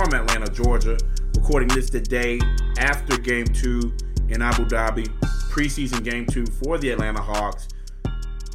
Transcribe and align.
From 0.00 0.14
Atlanta, 0.14 0.50
Georgia. 0.50 0.96
Recording 1.36 1.68
this 1.68 1.90
the 1.90 2.00
day 2.00 2.40
after 2.78 3.18
Game 3.18 3.44
Two 3.44 3.94
in 4.30 4.40
Abu 4.40 4.64
Dhabi, 4.64 5.06
preseason 5.50 6.02
Game 6.02 6.24
Two 6.24 6.46
for 6.46 6.78
the 6.78 6.88
Atlanta 6.88 7.20
Hawks. 7.20 7.68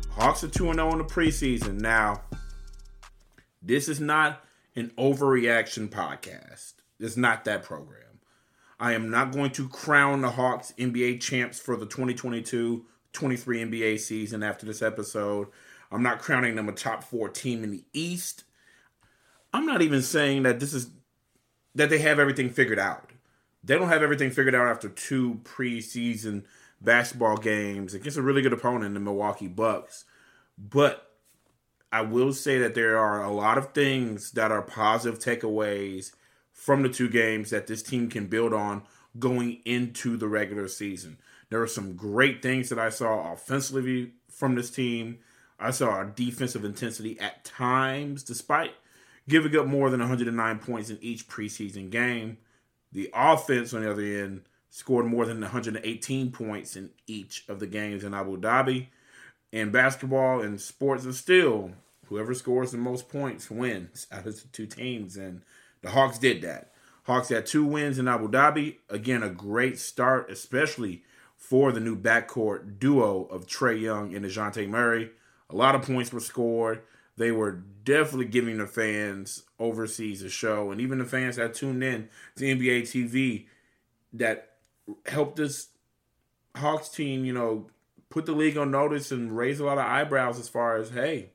Hawks 0.09 0.43
are 0.43 0.47
two 0.47 0.71
and 0.71 0.77
zero 0.79 0.91
in 0.93 0.97
the 0.97 1.03
preseason 1.03 1.79
now. 1.79 2.23
This 3.61 3.87
is 3.87 3.99
not 3.99 4.43
an 4.75 4.91
overreaction 4.97 5.87
podcast. 5.87 6.73
It's 6.99 7.15
not 7.15 7.45
that 7.45 7.61
program. 7.61 8.21
I 8.79 8.93
am 8.93 9.11
not 9.11 9.31
going 9.31 9.51
to 9.51 9.69
crown 9.69 10.21
the 10.21 10.31
Hawks 10.31 10.73
NBA 10.79 11.21
champs 11.21 11.59
for 11.59 11.75
the 11.75 11.85
2022 11.85 12.85
23 13.13 13.59
NBA 13.65 13.99
season 13.99 14.41
after 14.41 14.65
this 14.65 14.81
episode. 14.81 15.49
I'm 15.91 16.01
not 16.01 16.17
crowning 16.17 16.55
them 16.55 16.69
a 16.69 16.71
top 16.71 17.03
four 17.03 17.29
team 17.29 17.63
in 17.63 17.69
the 17.69 17.83
East. 17.93 18.45
I'm 19.53 19.67
not 19.67 19.83
even 19.83 20.01
saying 20.01 20.41
that 20.43 20.59
this 20.59 20.73
is 20.73 20.89
that 21.75 21.89
they 21.89 21.99
have 21.99 22.19
everything 22.19 22.49
figured 22.49 22.79
out. 22.79 23.11
They 23.63 23.75
don't 23.75 23.89
have 23.89 24.03
everything 24.03 24.31
figured 24.31 24.55
out 24.55 24.67
after 24.67 24.89
two 24.89 25.41
preseason 25.43 26.43
basketball 26.81 27.37
games 27.37 27.93
against 27.93 28.17
a 28.17 28.21
really 28.21 28.41
good 28.41 28.53
opponent, 28.53 28.93
the 28.93 28.99
Milwaukee 28.99 29.47
Bucks. 29.47 30.05
But 30.57 31.11
I 31.91 32.01
will 32.01 32.33
say 32.33 32.57
that 32.59 32.75
there 32.75 32.97
are 32.97 33.23
a 33.23 33.31
lot 33.31 33.57
of 33.57 33.73
things 33.73 34.31
that 34.31 34.51
are 34.51 34.61
positive 34.61 35.19
takeaways 35.19 36.11
from 36.51 36.83
the 36.83 36.89
two 36.89 37.09
games 37.09 37.49
that 37.49 37.67
this 37.67 37.83
team 37.83 38.09
can 38.09 38.27
build 38.27 38.53
on 38.53 38.83
going 39.19 39.61
into 39.65 40.17
the 40.17 40.27
regular 40.27 40.67
season. 40.67 41.17
There 41.49 41.61
are 41.61 41.67
some 41.67 41.95
great 41.95 42.41
things 42.41 42.69
that 42.69 42.79
I 42.79 42.89
saw 42.89 43.31
offensively 43.33 44.13
from 44.29 44.55
this 44.55 44.69
team. 44.69 45.19
I 45.59 45.71
saw 45.71 46.01
a 46.01 46.05
defensive 46.05 46.65
intensity 46.65 47.19
at 47.19 47.45
times, 47.45 48.23
despite 48.23 48.71
giving 49.27 49.57
up 49.57 49.67
more 49.67 49.89
than 49.89 49.99
109 49.99 50.59
points 50.59 50.89
in 50.89 50.97
each 51.01 51.27
preseason 51.27 51.89
game. 51.89 52.37
The 52.91 53.09
offense, 53.13 53.73
on 53.73 53.81
the 53.81 53.91
other 53.91 54.01
end, 54.01 54.41
scored 54.69 55.05
more 55.05 55.25
than 55.25 55.41
118 55.41 56.31
points 56.31 56.75
in 56.75 56.89
each 57.07 57.45
of 57.47 57.59
the 57.59 57.67
games 57.67 58.03
in 58.03 58.13
Abu 58.13 58.37
Dhabi. 58.37 58.87
In 59.51 59.71
basketball 59.71 60.41
and 60.41 60.59
sports 60.59 61.05
are 61.05 61.13
still 61.13 61.71
whoever 62.07 62.33
scores 62.33 62.71
the 62.71 62.77
most 62.77 63.09
points 63.09 63.49
wins 63.49 64.07
out 64.11 64.27
of 64.27 64.41
the 64.41 64.47
two 64.49 64.67
teams. 64.67 65.17
And 65.17 65.41
the 65.81 65.91
Hawks 65.91 66.17
did 66.17 66.41
that. 66.41 66.71
Hawks 67.03 67.29
had 67.29 67.45
two 67.45 67.65
wins 67.65 67.99
in 67.99 68.07
Abu 68.07 68.29
Dhabi. 68.29 68.77
Again, 68.89 69.23
a 69.23 69.29
great 69.29 69.77
start, 69.77 70.29
especially 70.31 71.03
for 71.37 71.71
the 71.71 71.79
new 71.79 71.95
backcourt 71.95 72.79
duo 72.79 73.25
of 73.25 73.45
Trae 73.45 73.79
Young 73.79 74.15
and 74.15 74.25
DeJounte 74.25 74.67
Murray. 74.67 75.11
A 75.49 75.55
lot 75.55 75.75
of 75.75 75.83
points 75.83 76.11
were 76.11 76.19
scored. 76.19 76.81
They 77.17 77.31
were 77.31 77.63
definitely 77.83 78.25
giving 78.25 78.57
the 78.57 78.67
fans 78.67 79.43
overseas 79.59 80.21
a 80.21 80.29
show, 80.29 80.71
and 80.71 80.81
even 80.81 80.99
the 80.99 81.05
fans 81.05 81.37
that 81.37 81.53
tuned 81.53 81.83
in 81.83 82.09
to 82.35 82.43
NBA 82.43 82.81
TV 82.81 83.45
that 84.13 84.55
helped 85.05 85.37
this 85.37 85.69
Hawks 86.55 86.89
team, 86.89 87.25
you 87.25 87.33
know, 87.33 87.67
put 88.09 88.25
the 88.25 88.33
league 88.33 88.57
on 88.57 88.71
notice 88.71 89.11
and 89.11 89.35
raise 89.35 89.59
a 89.59 89.65
lot 89.65 89.77
of 89.77 89.85
eyebrows 89.85 90.39
as 90.39 90.49
far 90.49 90.77
as, 90.77 90.89
hey, 90.89 91.31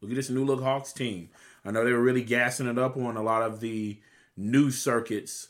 look 0.00 0.10
at 0.10 0.16
this 0.16 0.30
new 0.30 0.44
look 0.44 0.62
Hawks 0.62 0.92
team. 0.92 1.30
I 1.64 1.70
know 1.70 1.84
they 1.84 1.92
were 1.92 2.02
really 2.02 2.24
gassing 2.24 2.66
it 2.66 2.78
up 2.78 2.96
on 2.96 3.16
a 3.16 3.22
lot 3.22 3.42
of 3.42 3.60
the 3.60 3.98
news 4.36 4.78
circuits 4.78 5.48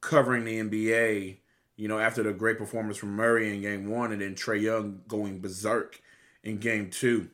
covering 0.00 0.44
the 0.44 0.60
NBA, 0.60 1.38
you 1.76 1.88
know, 1.88 1.98
after 1.98 2.22
the 2.22 2.32
great 2.32 2.58
performance 2.58 2.96
from 2.96 3.16
Murray 3.16 3.54
in 3.54 3.62
game 3.62 3.90
one 3.90 4.12
and 4.12 4.20
then 4.20 4.34
Trae 4.34 4.60
Young 4.60 5.00
going 5.08 5.40
berserk 5.40 6.00
in 6.42 6.58
game 6.58 6.90
two. 6.90 7.30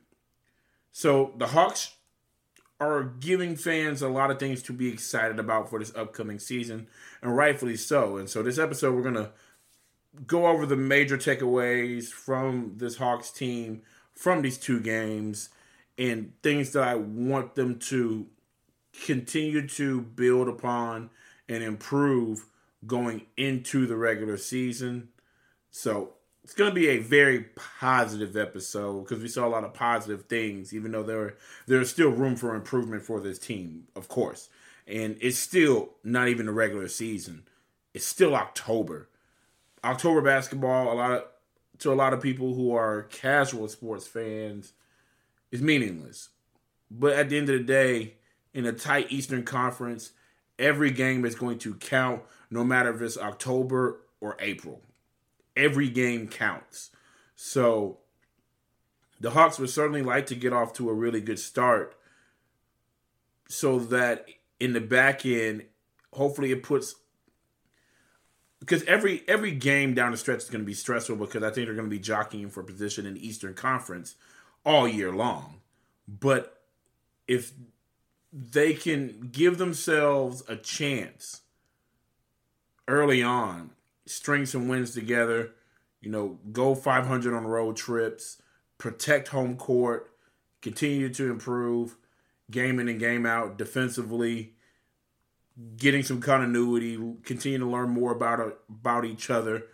So 0.92 1.34
the 1.36 1.48
Hawks 1.48 1.94
are 2.80 3.04
giving 3.04 3.56
fans 3.56 4.00
a 4.00 4.08
lot 4.08 4.30
of 4.30 4.38
things 4.38 4.62
to 4.64 4.72
be 4.72 4.88
excited 4.88 5.38
about 5.38 5.68
for 5.68 5.78
this 5.78 5.94
upcoming 5.94 6.38
season, 6.38 6.88
and 7.22 7.36
rightfully 7.36 7.76
so. 7.76 8.16
And 8.16 8.28
so 8.28 8.42
this 8.42 8.58
episode, 8.58 8.94
we're 8.94 9.02
to 9.14 9.30
go 10.26 10.46
over 10.46 10.66
the 10.66 10.76
major 10.76 11.16
takeaways 11.16 12.08
from 12.08 12.74
this 12.76 12.96
Hawks 12.96 13.30
team 13.30 13.82
from 14.12 14.42
these 14.42 14.58
two 14.58 14.80
games 14.80 15.50
and 15.96 16.32
things 16.42 16.72
that 16.72 16.82
I 16.82 16.94
want 16.94 17.54
them 17.54 17.78
to 17.78 18.26
continue 19.04 19.66
to 19.68 20.00
build 20.00 20.48
upon 20.48 21.10
and 21.48 21.62
improve 21.62 22.46
going 22.86 23.26
into 23.36 23.86
the 23.86 23.96
regular 23.96 24.36
season. 24.36 25.08
So 25.70 26.14
it's 26.50 26.58
going 26.58 26.68
to 26.68 26.74
be 26.74 26.88
a 26.88 26.98
very 26.98 27.44
positive 27.78 28.36
episode 28.36 29.04
because 29.04 29.22
we 29.22 29.28
saw 29.28 29.46
a 29.46 29.48
lot 29.48 29.62
of 29.62 29.72
positive 29.72 30.24
things, 30.24 30.74
even 30.74 30.90
though 30.90 31.04
there 31.04 31.36
there's 31.68 31.88
still 31.90 32.08
room 32.08 32.34
for 32.34 32.56
improvement 32.56 33.04
for 33.04 33.20
this 33.20 33.38
team, 33.38 33.86
of 33.94 34.08
course. 34.08 34.48
And 34.84 35.16
it's 35.20 35.38
still 35.38 35.90
not 36.02 36.26
even 36.26 36.46
the 36.46 36.52
regular 36.52 36.88
season; 36.88 37.44
it's 37.94 38.04
still 38.04 38.34
October. 38.34 39.08
October 39.84 40.22
basketball, 40.22 40.92
a 40.92 40.94
lot 40.94 41.12
of 41.12 41.24
to 41.78 41.92
a 41.92 41.94
lot 41.94 42.12
of 42.12 42.20
people 42.20 42.52
who 42.54 42.74
are 42.74 43.02
casual 43.04 43.68
sports 43.68 44.08
fans, 44.08 44.72
is 45.52 45.62
meaningless. 45.62 46.30
But 46.90 47.12
at 47.12 47.28
the 47.28 47.38
end 47.38 47.48
of 47.48 47.58
the 47.58 47.64
day, 47.64 48.14
in 48.52 48.66
a 48.66 48.72
tight 48.72 49.12
Eastern 49.12 49.44
Conference, 49.44 50.10
every 50.58 50.90
game 50.90 51.24
is 51.24 51.36
going 51.36 51.60
to 51.60 51.74
count, 51.74 52.22
no 52.50 52.64
matter 52.64 52.92
if 52.92 53.00
it's 53.02 53.16
October 53.16 54.00
or 54.20 54.36
April. 54.40 54.82
Every 55.60 55.90
game 55.90 56.26
counts. 56.26 56.90
So 57.36 57.98
the 59.20 59.30
Hawks 59.30 59.58
would 59.58 59.70
certainly 59.70 60.02
like 60.02 60.26
to 60.26 60.34
get 60.34 60.52
off 60.52 60.72
to 60.74 60.88
a 60.88 60.94
really 60.94 61.20
good 61.20 61.38
start 61.38 61.94
so 63.48 63.78
that 63.78 64.26
in 64.58 64.72
the 64.72 64.80
back 64.80 65.26
end, 65.26 65.64
hopefully 66.12 66.50
it 66.50 66.62
puts 66.62 66.94
because 68.60 68.82
every 68.84 69.22
every 69.26 69.52
game 69.52 69.94
down 69.94 70.12
the 70.12 70.16
stretch 70.16 70.38
is 70.38 70.50
going 70.50 70.62
to 70.62 70.66
be 70.66 70.74
stressful 70.74 71.16
because 71.16 71.42
I 71.42 71.50
think 71.50 71.66
they're 71.66 71.74
going 71.74 71.88
to 71.88 71.96
be 71.96 71.98
jockeying 71.98 72.50
for 72.50 72.62
position 72.62 73.06
in 73.06 73.16
Eastern 73.16 73.54
Conference 73.54 74.14
all 74.64 74.86
year 74.86 75.12
long. 75.12 75.60
But 76.06 76.62
if 77.26 77.52
they 78.32 78.74
can 78.74 79.28
give 79.32 79.58
themselves 79.58 80.42
a 80.48 80.56
chance 80.56 81.42
early 82.86 83.22
on, 83.22 83.70
string 84.10 84.44
some 84.44 84.68
wins 84.68 84.92
together, 84.92 85.52
you 86.00 86.10
know, 86.10 86.38
go 86.52 86.74
500 86.74 87.34
on 87.34 87.46
road 87.46 87.76
trips, 87.76 88.42
protect 88.78 89.28
home 89.28 89.56
court, 89.56 90.10
continue 90.60 91.08
to 91.14 91.30
improve 91.30 91.96
game 92.50 92.80
in 92.80 92.88
and 92.88 92.98
game 92.98 93.24
out 93.24 93.56
defensively, 93.56 94.54
getting 95.76 96.02
some 96.02 96.20
continuity, 96.20 96.98
continue 97.22 97.58
to 97.58 97.66
learn 97.66 97.90
more 97.90 98.12
about 98.12 98.58
about 98.68 99.04
each 99.04 99.30
other, 99.30 99.64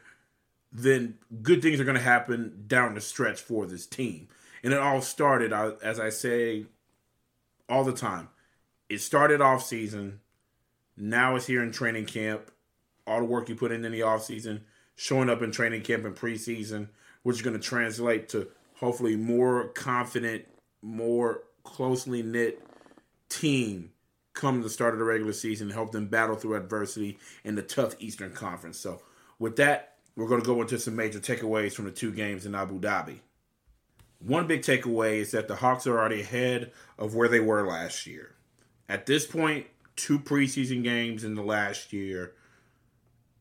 then 0.72 1.16
good 1.42 1.62
things 1.62 1.80
are 1.80 1.84
going 1.84 1.96
to 1.96 2.02
happen 2.02 2.64
down 2.66 2.94
the 2.94 3.00
stretch 3.00 3.40
for 3.40 3.66
this 3.66 3.86
team. 3.86 4.28
And 4.62 4.72
it 4.72 4.78
all 4.80 5.00
started, 5.00 5.52
uh, 5.52 5.72
as 5.82 5.98
I 5.98 6.10
say 6.10 6.66
all 7.68 7.84
the 7.84 7.92
time, 7.92 8.28
it 8.88 9.00
started 9.00 9.40
off 9.40 9.64
season. 9.64 10.20
Now 10.96 11.36
it's 11.36 11.46
here 11.46 11.62
in 11.62 11.72
training 11.72 12.06
camp. 12.06 12.50
All 13.06 13.20
the 13.20 13.26
work 13.26 13.48
you 13.48 13.54
put 13.54 13.72
in 13.72 13.84
in 13.84 13.92
the 13.92 14.02
off 14.02 14.24
season, 14.24 14.62
showing 14.96 15.30
up 15.30 15.42
in 15.42 15.52
training 15.52 15.82
camp 15.82 16.04
and 16.04 16.16
preseason, 16.16 16.88
which 17.22 17.36
is 17.36 17.42
going 17.42 17.58
to 17.58 17.62
translate 17.62 18.28
to 18.30 18.48
hopefully 18.74 19.16
more 19.16 19.68
confident, 19.68 20.44
more 20.82 21.42
closely 21.64 22.22
knit 22.22 22.62
team 23.28 23.90
come 24.36 24.62
the 24.62 24.70
start 24.70 24.92
of 24.92 24.98
the 24.98 25.04
regular 25.04 25.32
season, 25.32 25.70
help 25.70 25.92
them 25.92 26.06
battle 26.06 26.36
through 26.36 26.54
adversity 26.54 27.18
in 27.42 27.54
the 27.54 27.62
tough 27.62 27.94
Eastern 27.98 28.32
Conference. 28.32 28.78
So, 28.78 29.00
with 29.38 29.56
that, 29.56 29.94
we're 30.14 30.28
going 30.28 30.40
to 30.40 30.46
go 30.46 30.60
into 30.60 30.78
some 30.78 30.94
major 30.94 31.18
takeaways 31.18 31.72
from 31.72 31.86
the 31.86 31.90
two 31.90 32.12
games 32.12 32.46
in 32.46 32.54
Abu 32.54 32.80
Dhabi. 32.80 33.20
One 34.18 34.46
big 34.46 34.62
takeaway 34.62 35.16
is 35.16 35.32
that 35.32 35.48
the 35.48 35.56
Hawks 35.56 35.86
are 35.86 35.98
already 35.98 36.20
ahead 36.20 36.72
of 36.98 37.14
where 37.14 37.28
they 37.28 37.40
were 37.40 37.66
last 37.66 38.06
year. 38.06 38.34
At 38.88 39.06
this 39.06 39.26
point, 39.26 39.66
two 39.94 40.18
preseason 40.18 40.82
games 40.82 41.24
in 41.24 41.34
the 41.34 41.42
last 41.42 41.92
year, 41.92 42.32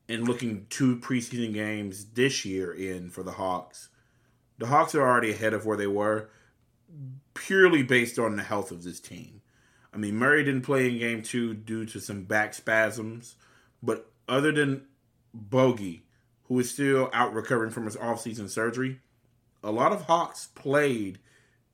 and 0.07 0.27
looking 0.27 0.67
two 0.69 0.97
preseason 0.97 1.53
games 1.53 2.05
this 2.13 2.45
year 2.45 2.71
in 2.71 3.09
for 3.09 3.23
the 3.23 3.31
Hawks, 3.31 3.89
the 4.57 4.67
Hawks 4.67 4.95
are 4.95 5.01
already 5.01 5.31
ahead 5.31 5.53
of 5.53 5.65
where 5.65 5.77
they 5.77 5.87
were, 5.87 6.29
purely 7.33 7.83
based 7.83 8.17
on 8.17 8.35
the 8.35 8.43
health 8.43 8.71
of 8.71 8.83
this 8.83 8.99
team. 8.99 9.41
I 9.93 9.97
mean, 9.97 10.15
Murray 10.15 10.43
didn't 10.43 10.63
play 10.63 10.89
in 10.89 10.99
game 10.99 11.21
two 11.21 11.53
due 11.53 11.85
to 11.85 11.99
some 11.99 12.23
back 12.23 12.53
spasms, 12.53 13.35
but 13.81 14.11
other 14.27 14.51
than 14.51 14.85
Bogi, 15.35 16.01
who 16.43 16.59
is 16.59 16.71
still 16.71 17.09
out 17.13 17.33
recovering 17.33 17.71
from 17.71 17.85
his 17.85 17.95
offseason 17.95 18.49
surgery, 18.49 18.99
a 19.63 19.71
lot 19.71 19.91
of 19.91 20.03
Hawks 20.03 20.49
played 20.53 21.19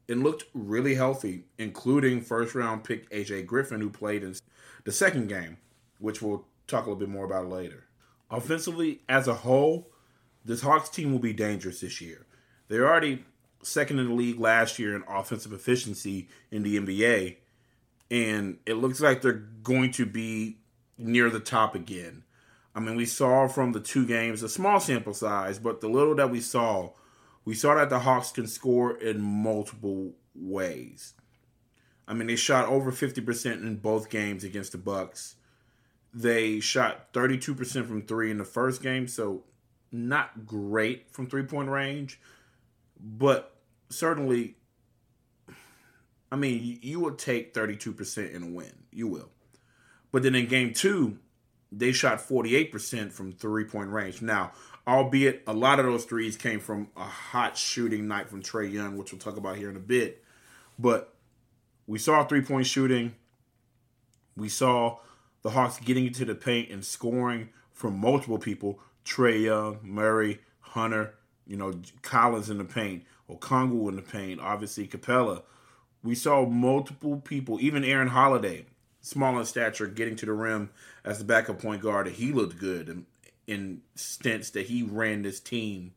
and 0.07 0.23
looked 0.23 0.45
really 0.53 0.95
healthy, 0.95 1.45
including 1.57 2.21
first 2.21 2.55
round 2.55 2.83
pick 2.83 3.09
AJ 3.11 3.45
Griffin, 3.45 3.81
who 3.81 3.89
played 3.89 4.23
in 4.23 4.35
the 4.83 4.91
second 4.91 5.27
game, 5.27 5.57
which 5.99 6.21
we'll 6.21 6.45
talk 6.67 6.85
a 6.85 6.89
little 6.89 6.99
bit 6.99 7.09
more 7.09 7.25
about 7.25 7.49
later. 7.49 7.85
Offensively, 8.31 9.01
as 9.09 9.27
a 9.27 9.35
whole, 9.35 9.91
this 10.45 10.61
Hawks 10.61 10.89
team 10.89 11.11
will 11.11 11.19
be 11.19 11.33
dangerous 11.33 11.81
this 11.81 11.99
year. 11.99 12.25
They're 12.69 12.87
already 12.87 13.25
second 13.61 13.99
in 13.99 14.07
the 14.07 14.13
league 14.13 14.39
last 14.39 14.79
year 14.79 14.95
in 14.95 15.03
offensive 15.07 15.53
efficiency 15.53 16.29
in 16.49 16.63
the 16.63 16.79
NBA, 16.79 17.35
and 18.09 18.57
it 18.65 18.75
looks 18.75 19.01
like 19.01 19.21
they're 19.21 19.33
going 19.33 19.91
to 19.91 20.05
be 20.05 20.57
near 20.97 21.29
the 21.29 21.39
top 21.39 21.75
again. 21.75 22.23
I 22.73 22.79
mean, 22.79 22.95
we 22.95 23.05
saw 23.05 23.47
from 23.47 23.73
the 23.73 23.81
two 23.81 24.05
games, 24.07 24.43
a 24.43 24.49
small 24.49 24.79
sample 24.79 25.13
size, 25.13 25.59
but 25.59 25.81
the 25.81 25.89
little 25.89 26.15
that 26.15 26.31
we 26.31 26.39
saw, 26.39 26.91
we 27.43 27.53
saw 27.53 27.75
that 27.75 27.89
the 27.89 27.99
Hawks 27.99 28.31
can 28.31 28.47
score 28.47 28.97
in 28.97 29.19
multiple 29.19 30.13
ways. 30.33 31.13
I 32.07 32.13
mean, 32.13 32.27
they 32.27 32.37
shot 32.37 32.67
over 32.67 32.91
50% 32.91 33.61
in 33.61 33.75
both 33.77 34.09
games 34.09 34.43
against 34.43 34.71
the 34.71 34.77
Bucks. 34.77 35.35
They 36.13 36.59
shot 36.59 37.13
32% 37.13 37.85
from 37.85 38.01
3 38.01 38.31
in 38.31 38.37
the 38.37 38.43
first 38.43 38.83
game, 38.83 39.07
so 39.07 39.43
not 39.91 40.45
great 40.45 41.11
from 41.11 41.27
three-point 41.27 41.69
range, 41.69 42.19
but 42.99 43.55
certainly 43.89 44.55
I 46.31 46.37
mean, 46.37 46.79
you 46.81 46.99
will 47.01 47.15
take 47.15 47.53
32% 47.53 48.33
in 48.33 48.43
a 48.43 48.47
win. 48.47 48.71
You 48.91 49.07
will. 49.07 49.29
But 50.11 50.23
then 50.23 50.33
in 50.33 50.47
game 50.47 50.73
2, 50.73 51.17
they 51.71 51.91
shot 51.91 52.19
48% 52.19 53.11
from 53.11 53.33
three 53.33 53.65
point 53.65 53.89
range. 53.89 54.21
Now, 54.21 54.51
albeit 54.87 55.43
a 55.45 55.53
lot 55.53 55.79
of 55.79 55.85
those 55.85 56.05
threes 56.05 56.37
came 56.37 56.59
from 56.59 56.87
a 56.95 57.03
hot 57.03 57.57
shooting 57.57 58.07
night 58.07 58.29
from 58.29 58.41
Trae 58.41 58.71
Young, 58.71 58.97
which 58.97 59.11
we'll 59.11 59.19
talk 59.19 59.37
about 59.37 59.57
here 59.57 59.69
in 59.69 59.75
a 59.75 59.81
bit. 59.81 60.23
But 60.79 61.13
we 61.87 61.99
saw 61.99 62.23
three 62.23 62.41
point 62.41 62.67
shooting. 62.67 63.15
We 64.35 64.49
saw 64.49 64.99
the 65.41 65.51
Hawks 65.51 65.79
getting 65.79 66.07
into 66.07 66.25
the 66.25 66.35
paint 66.35 66.69
and 66.69 66.85
scoring 66.85 67.49
from 67.71 67.97
multiple 67.97 68.37
people 68.37 68.79
Trae 69.05 69.43
Young, 69.43 69.79
Murray, 69.81 70.39
Hunter, 70.59 71.15
you 71.47 71.57
know, 71.57 71.73
Collins 72.01 72.49
in 72.49 72.57
the 72.57 72.63
paint, 72.63 73.03
Okongwu 73.29 73.89
in 73.89 73.95
the 73.95 74.01
paint, 74.01 74.39
obviously 74.39 74.87
Capela. 74.87 75.43
We 76.03 76.15
saw 76.15 76.45
multiple 76.45 77.17
people, 77.17 77.59
even 77.61 77.83
Aaron 77.83 78.09
Holiday, 78.09 78.65
small 79.01 79.37
in 79.39 79.45
stature, 79.45 79.87
getting 79.87 80.15
to 80.17 80.25
the 80.25 80.33
rim 80.33 80.69
as 81.03 81.19
the 81.19 81.25
backup 81.25 81.61
point 81.61 81.81
guard. 81.81 82.07
He 82.07 82.31
looked 82.31 82.59
good 82.59 82.89
in, 82.89 83.05
in 83.47 83.81
stints 83.95 84.51
that 84.51 84.67
he 84.67 84.83
ran 84.83 85.23
this 85.23 85.39
team 85.39 85.93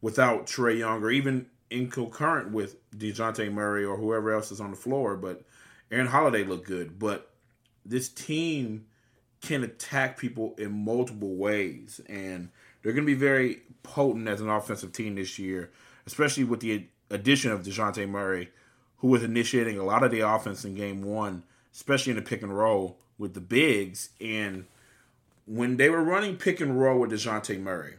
without 0.00 0.46
Trae 0.46 0.78
Young 0.78 1.02
or 1.02 1.10
even 1.10 1.46
in 1.70 1.88
concurrent 1.88 2.52
with 2.52 2.76
DeJounte 2.92 3.52
Murray 3.52 3.84
or 3.84 3.96
whoever 3.96 4.32
else 4.32 4.52
is 4.52 4.60
on 4.60 4.70
the 4.70 4.76
floor. 4.76 5.16
But 5.16 5.42
Aaron 5.90 6.06
Holiday 6.06 6.44
looked 6.44 6.66
good. 6.66 6.98
But 6.98 7.31
this 7.84 8.08
team 8.08 8.86
can 9.40 9.64
attack 9.64 10.18
people 10.18 10.54
in 10.58 10.84
multiple 10.84 11.34
ways. 11.34 12.00
And 12.08 12.50
they're 12.82 12.92
going 12.92 13.06
to 13.06 13.12
be 13.12 13.18
very 13.18 13.62
potent 13.82 14.28
as 14.28 14.40
an 14.40 14.48
offensive 14.48 14.92
team 14.92 15.16
this 15.16 15.38
year, 15.38 15.70
especially 16.06 16.44
with 16.44 16.60
the 16.60 16.86
addition 17.10 17.50
of 17.50 17.62
DeJounte 17.62 18.08
Murray, 18.08 18.50
who 18.98 19.08
was 19.08 19.22
initiating 19.22 19.78
a 19.78 19.84
lot 19.84 20.04
of 20.04 20.10
the 20.10 20.20
offense 20.20 20.64
in 20.64 20.74
game 20.74 21.02
one 21.02 21.42
especially 21.74 22.10
in 22.10 22.16
the 22.16 22.22
pick 22.22 22.42
and 22.42 22.56
roll 22.56 22.98
with 23.18 23.34
the 23.34 23.40
bigs. 23.40 24.10
And 24.20 24.66
when 25.46 25.76
they 25.76 25.88
were 25.88 26.02
running 26.02 26.36
pick 26.36 26.60
and 26.60 26.78
roll 26.78 27.00
with 27.00 27.10
DeJounte 27.10 27.60
Murray, 27.60 27.96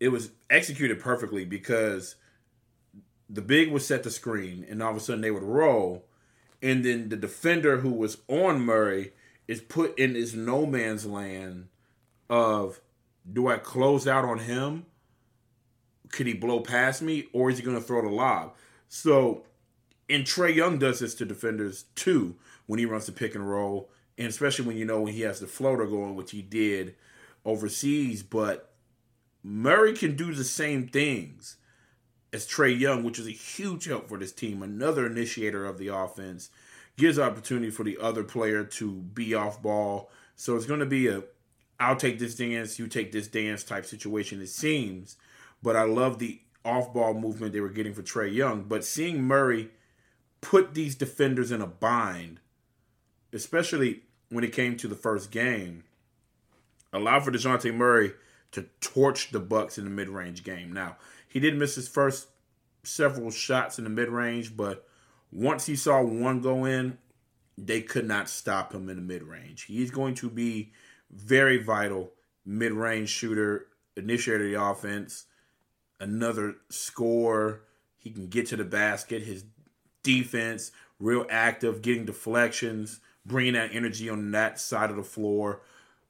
it 0.00 0.08
was 0.08 0.30
executed 0.48 1.00
perfectly 1.00 1.44
because 1.44 2.14
the 3.28 3.42
big 3.42 3.70
would 3.70 3.82
set 3.82 4.04
the 4.04 4.10
screen 4.10 4.64
and 4.68 4.82
all 4.82 4.90
of 4.90 4.96
a 4.96 5.00
sudden 5.00 5.20
they 5.20 5.30
would 5.30 5.42
roll. 5.42 6.04
And 6.62 6.84
then 6.84 7.08
the 7.08 7.16
defender 7.16 7.78
who 7.78 7.92
was 7.92 8.18
on 8.28 8.60
Murray 8.60 9.12
is 9.46 9.60
put 9.60 9.98
in 9.98 10.14
this 10.14 10.34
no 10.34 10.66
man's 10.66 11.06
land 11.06 11.68
of 12.28 12.80
do 13.30 13.48
I 13.48 13.58
close 13.58 14.06
out 14.06 14.24
on 14.24 14.40
him? 14.40 14.86
Could 16.10 16.26
he 16.26 16.34
blow 16.34 16.60
past 16.60 17.02
me? 17.02 17.26
Or 17.32 17.50
is 17.50 17.58
he 17.58 17.64
going 17.64 17.76
to 17.76 17.82
throw 17.82 18.02
the 18.02 18.08
lob? 18.08 18.54
So 18.88 19.44
and 20.10 20.24
Trae 20.24 20.54
Young 20.54 20.78
does 20.78 21.00
this 21.00 21.14
to 21.16 21.24
defenders 21.24 21.84
too 21.94 22.36
when 22.66 22.78
he 22.78 22.86
runs 22.86 23.06
the 23.06 23.12
pick 23.12 23.34
and 23.34 23.48
roll, 23.48 23.90
and 24.16 24.28
especially 24.28 24.66
when 24.66 24.76
you 24.76 24.84
know 24.84 25.02
when 25.02 25.12
he 25.12 25.22
has 25.22 25.40
the 25.40 25.46
floater 25.46 25.86
going, 25.86 26.14
which 26.14 26.30
he 26.30 26.42
did 26.42 26.94
overseas. 27.44 28.22
But 28.22 28.72
Murray 29.42 29.92
can 29.92 30.16
do 30.16 30.32
the 30.32 30.44
same 30.44 30.88
things 30.88 31.56
as 32.32 32.46
Trae 32.46 32.78
Young, 32.78 33.04
which 33.04 33.18
is 33.18 33.26
a 33.26 33.32
huge 33.32 33.86
help 33.86 34.08
for 34.08 34.18
this 34.18 34.32
team. 34.32 34.62
Another 34.62 35.06
initiator 35.06 35.64
of 35.64 35.78
the 35.78 35.88
offense 35.88 36.50
gives 36.96 37.18
opportunity 37.18 37.70
for 37.70 37.84
the 37.84 37.98
other 37.98 38.24
player 38.24 38.64
to 38.64 38.90
be 38.90 39.34
off 39.34 39.62
ball. 39.62 40.10
So 40.36 40.56
it's 40.56 40.66
going 40.66 40.80
to 40.80 40.86
be 40.86 41.08
a 41.08 41.22
I'll 41.80 41.96
take 41.96 42.18
this 42.18 42.34
dance, 42.34 42.78
you 42.78 42.88
take 42.88 43.12
this 43.12 43.28
dance 43.28 43.62
type 43.62 43.86
situation, 43.86 44.40
it 44.42 44.48
seems. 44.48 45.16
But 45.62 45.76
I 45.76 45.84
love 45.84 46.18
the 46.18 46.40
off 46.64 46.92
ball 46.92 47.14
movement 47.14 47.52
they 47.52 47.60
were 47.60 47.68
getting 47.68 47.94
for 47.94 48.02
Trae 48.02 48.32
Young. 48.32 48.64
But 48.64 48.84
seeing 48.84 49.22
Murray 49.22 49.70
put 50.40 50.74
these 50.74 50.94
defenders 50.94 51.52
in 51.52 51.60
a 51.60 51.66
bind, 51.66 52.40
especially 53.32 54.02
when 54.28 54.44
it 54.44 54.52
came 54.52 54.76
to 54.76 54.88
the 54.88 54.94
first 54.96 55.30
game, 55.30 55.84
allowed 56.92 57.24
for 57.24 57.30
DeJounte 57.30 57.74
Murray 57.74 58.12
to 58.52 58.66
torch 58.80 59.30
the 59.30 59.40
Bucks 59.40 59.78
in 59.78 59.84
the 59.84 59.90
mid 59.90 60.08
range 60.08 60.42
game. 60.42 60.72
Now, 60.72 60.96
he 61.38 61.40
did 61.40 61.56
miss 61.56 61.76
his 61.76 61.86
first 61.86 62.26
several 62.82 63.30
shots 63.30 63.78
in 63.78 63.84
the 63.84 63.90
mid 63.90 64.08
range, 64.08 64.56
but 64.56 64.84
once 65.30 65.66
he 65.66 65.76
saw 65.76 66.02
one 66.02 66.40
go 66.40 66.64
in, 66.64 66.98
they 67.56 67.80
could 67.80 68.08
not 68.08 68.28
stop 68.28 68.74
him 68.74 68.88
in 68.88 68.96
the 68.96 69.02
mid 69.02 69.22
range. 69.22 69.62
He's 69.62 69.92
going 69.92 70.16
to 70.16 70.28
be 70.28 70.72
very 71.12 71.62
vital 71.62 72.10
mid 72.44 72.72
range 72.72 73.08
shooter, 73.08 73.66
initiator 73.96 74.46
of 74.46 74.50
the 74.50 74.60
offense, 74.60 75.26
another 76.00 76.56
score. 76.70 77.60
He 77.98 78.10
can 78.10 78.26
get 78.26 78.46
to 78.46 78.56
the 78.56 78.64
basket. 78.64 79.22
His 79.22 79.44
defense, 80.02 80.72
real 80.98 81.24
active, 81.30 81.82
getting 81.82 82.04
deflections, 82.04 82.98
bringing 83.24 83.52
that 83.52 83.70
energy 83.72 84.10
on 84.10 84.32
that 84.32 84.58
side 84.58 84.90
of 84.90 84.96
the 84.96 85.04
floor. 85.04 85.60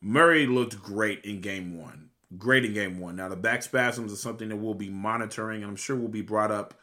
Murray 0.00 0.47
looked 0.47 0.80
great 0.80 1.23
in 1.23 1.42
game 1.42 1.78
one. 1.78 2.07
Great 2.37 2.64
in 2.64 2.75
game 2.75 2.99
one. 2.99 3.16
Now, 3.16 3.28
the 3.28 3.37
back 3.37 3.62
spasms 3.62 4.12
are 4.12 4.16
something 4.16 4.50
that 4.50 4.56
we'll 4.56 4.75
be 4.75 4.90
monitoring, 4.90 5.62
and 5.62 5.70
I'm 5.70 5.76
sure 5.76 5.97
will 5.97 6.08
be 6.08 6.20
brought 6.20 6.50
up 6.50 6.75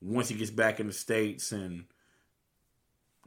once 0.00 0.28
he 0.28 0.34
gets 0.34 0.50
back 0.50 0.80
in 0.80 0.86
the 0.86 0.92
States 0.92 1.52
and 1.52 1.84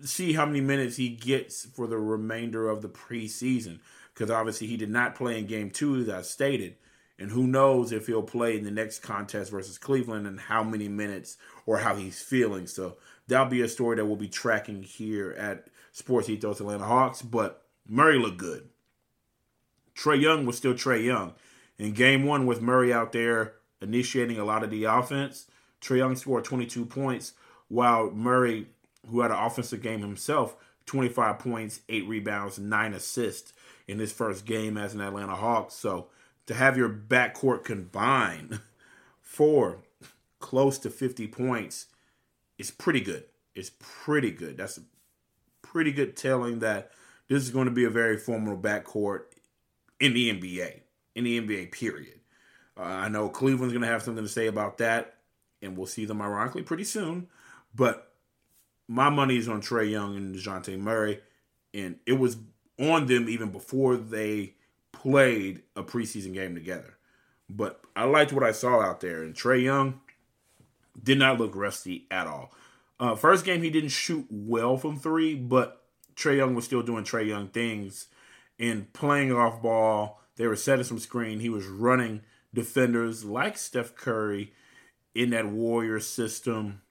see 0.02 0.34
how 0.34 0.46
many 0.46 0.62
minutes 0.62 0.96
he 0.96 1.10
gets 1.10 1.66
for 1.66 1.86
the 1.86 1.98
remainder 1.98 2.68
of 2.68 2.82
the 2.82 2.90
preseason. 2.90 3.80
Because 4.14 4.32
obviously, 4.32 4.66
he 4.68 4.78
did 4.78 4.90
not 4.90 5.14
play 5.14 5.38
in 5.38 5.46
game 5.46 5.70
two, 5.70 5.98
as 5.98 6.10
I 6.10 6.24
stated. 6.24 6.78
And 7.20 7.32
who 7.32 7.48
knows 7.48 7.92
if 7.92 8.08
he'll 8.08 8.24
play 8.24 8.58
in 8.58 8.64
the 8.64 8.72
next 8.72 9.00
contest 9.00 9.52
versus 9.52 9.78
Cleveland 9.78 10.28
and 10.28 10.40
how 10.40 10.64
many 10.64 10.88
minutes 10.88 11.38
or 11.66 11.80
how 11.80 11.96
he's 11.96 12.22
feeling. 12.22 12.68
So 12.68 12.98
that'll 13.28 13.48
be 13.48 13.62
a 13.62 13.68
story 13.68 13.96
that 13.96 14.06
we'll 14.06 14.16
be 14.16 14.28
tracking 14.28 14.84
here 14.84 15.32
at 15.32 15.68
Sports 15.92 16.30
Ethos 16.30 16.60
Atlanta 16.60 16.86
Hawks. 16.86 17.24
But 17.24 17.64
Murray 17.88 18.20
looked 18.20 18.38
good. 18.38 18.70
Trae 19.96 20.22
Young 20.22 20.46
was 20.46 20.58
still 20.58 20.76
Trae 20.76 21.04
Young. 21.04 21.34
In 21.78 21.92
game 21.92 22.26
one, 22.26 22.46
with 22.46 22.62
Murray 22.62 22.92
out 22.92 23.12
there 23.12 23.54
initiating 23.82 24.40
a 24.40 24.46
lot 24.46 24.64
of 24.64 24.70
the 24.70 24.86
offense, 24.86 25.48
Trae 25.82 25.98
Young 25.98 26.16
scored 26.16 26.44
22 26.44 26.86
points, 26.86 27.34
while 27.68 28.10
Murray, 28.12 28.68
who 29.10 29.22
had 29.22 29.32
an 29.32 29.38
offensive 29.38 29.82
game 29.82 30.02
himself, 30.02 30.56
25 30.88 31.40
points, 31.40 31.82
8 31.90 32.08
rebounds, 32.08 32.58
9 32.58 32.94
assists 32.94 33.54
in 33.88 34.00
his 34.00 34.12
first 34.12 34.46
game 34.46 34.78
as 34.78 34.94
an 34.94 35.02
Atlanta 35.02 35.36
Hawks. 35.36 35.76
So 35.76 36.08
to 36.48 36.54
have 36.54 36.78
your 36.78 36.90
backcourt 36.90 37.64
combine 37.64 38.60
for 39.22 39.80
close 40.40 40.78
to 40.80 40.90
50 40.90 41.28
points 41.28 41.88
is 42.58 42.72
pretty 42.72 43.02
good. 43.02 43.26
It's 43.54 43.72
pretty 43.80 44.32
good. 44.32 44.58
That's 44.58 44.78
a 44.78 44.82
pretty 45.62 45.92
good 45.92 46.16
telling 46.16 46.60
that 46.60 46.92
this 47.28 47.44
is 47.44 47.50
going 47.50 47.66
to 47.66 47.72
be 47.72 47.84
a 47.84 47.90
very 47.90 48.18
formidable 48.18 48.62
backcourt 48.62 49.24
in 50.00 50.14
the 50.14 50.32
NBA, 50.32 50.82
in 51.18 51.24
the 51.24 51.42
NBA 51.42 51.72
period. 51.72 52.20
Uh, 52.78 52.84
I 52.84 53.10
know 53.10 53.28
Cleveland's 53.28 53.74
going 53.74 53.82
to 53.82 53.88
have 53.88 54.04
something 54.04 54.24
to 54.24 54.30
say 54.30 54.46
about 54.46 54.78
that, 54.78 55.16
and 55.64 55.76
we'll 55.76 55.88
see 55.88 56.06
them 56.06 56.22
ironically 56.22 56.62
pretty 56.62 56.84
soon. 56.84 57.28
But 57.74 58.14
my 58.88 59.10
money 59.10 59.38
is 59.38 59.50
on 59.50 59.62
Trae 59.62 59.90
Young 59.90 60.16
and 60.16 60.36
DeJounte 60.36 60.78
Murray, 60.80 61.20
and 61.74 61.98
it 62.06 62.14
was 62.14 62.38
on 62.80 63.08
them 63.08 63.28
even 63.28 63.50
before 63.50 63.98
they 63.98 64.54
played 64.92 65.64
a 65.76 65.84
preseason 65.84 66.34
game 66.34 66.54
together. 66.54 66.98
But 67.50 67.82
I 67.96 68.04
liked 68.04 68.32
what 68.32 68.44
I 68.44 68.52
saw 68.52 68.82
out 68.82 69.02
there, 69.02 69.24
and 69.24 69.34
Trae 69.34 69.64
Young 69.64 70.02
did 71.02 71.18
not 71.18 71.40
look 71.40 71.56
rusty 71.56 72.06
at 72.12 72.28
all. 72.28 72.52
Uh, 73.00 73.16
first 73.16 73.44
game, 73.44 73.64
he 73.64 73.72
didn't 73.72 73.90
shoot 73.90 74.28
well 74.30 74.78
from 74.78 75.00
three, 75.00 75.34
but 75.34 75.84
Trae 76.16 76.38
Young 76.38 76.54
was 76.54 76.66
still 76.66 76.84
doing 76.84 77.04
Trae 77.04 77.28
Young 77.28 77.48
things 77.48 78.08
and 78.60 78.92
playing 78.94 79.32
off 79.32 79.62
ball. 79.62 80.22
They 80.38 80.48
were 80.48 80.56
setting 80.56 80.86
some 80.86 81.00
screen. 81.00 81.40
He 81.40 81.50
was 81.50 81.66
running 81.66 82.22
defenders 82.54 83.26
like 83.26 83.58
Steph 83.58 83.96
Curry 83.96 84.54
in 85.14 85.32
that 85.32 85.48
Warrior 85.48 86.00
system, 86.00 86.82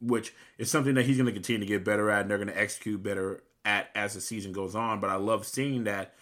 which 0.00 0.34
is 0.58 0.70
something 0.70 0.94
that 0.94 1.06
he's 1.06 1.16
going 1.16 1.26
to 1.26 1.32
continue 1.32 1.60
to 1.60 1.66
get 1.66 1.84
better 1.84 2.10
at 2.10 2.22
and 2.22 2.30
they're 2.30 2.38
going 2.38 2.48
to 2.48 2.60
execute 2.60 3.02
better 3.02 3.42
at 3.64 3.88
as 3.94 4.14
the 4.14 4.20
season 4.20 4.52
goes 4.52 4.74
on. 4.74 5.00
But 5.00 5.10
I 5.10 5.16
love 5.16 5.46
seeing 5.46 5.84
that. 5.84 6.14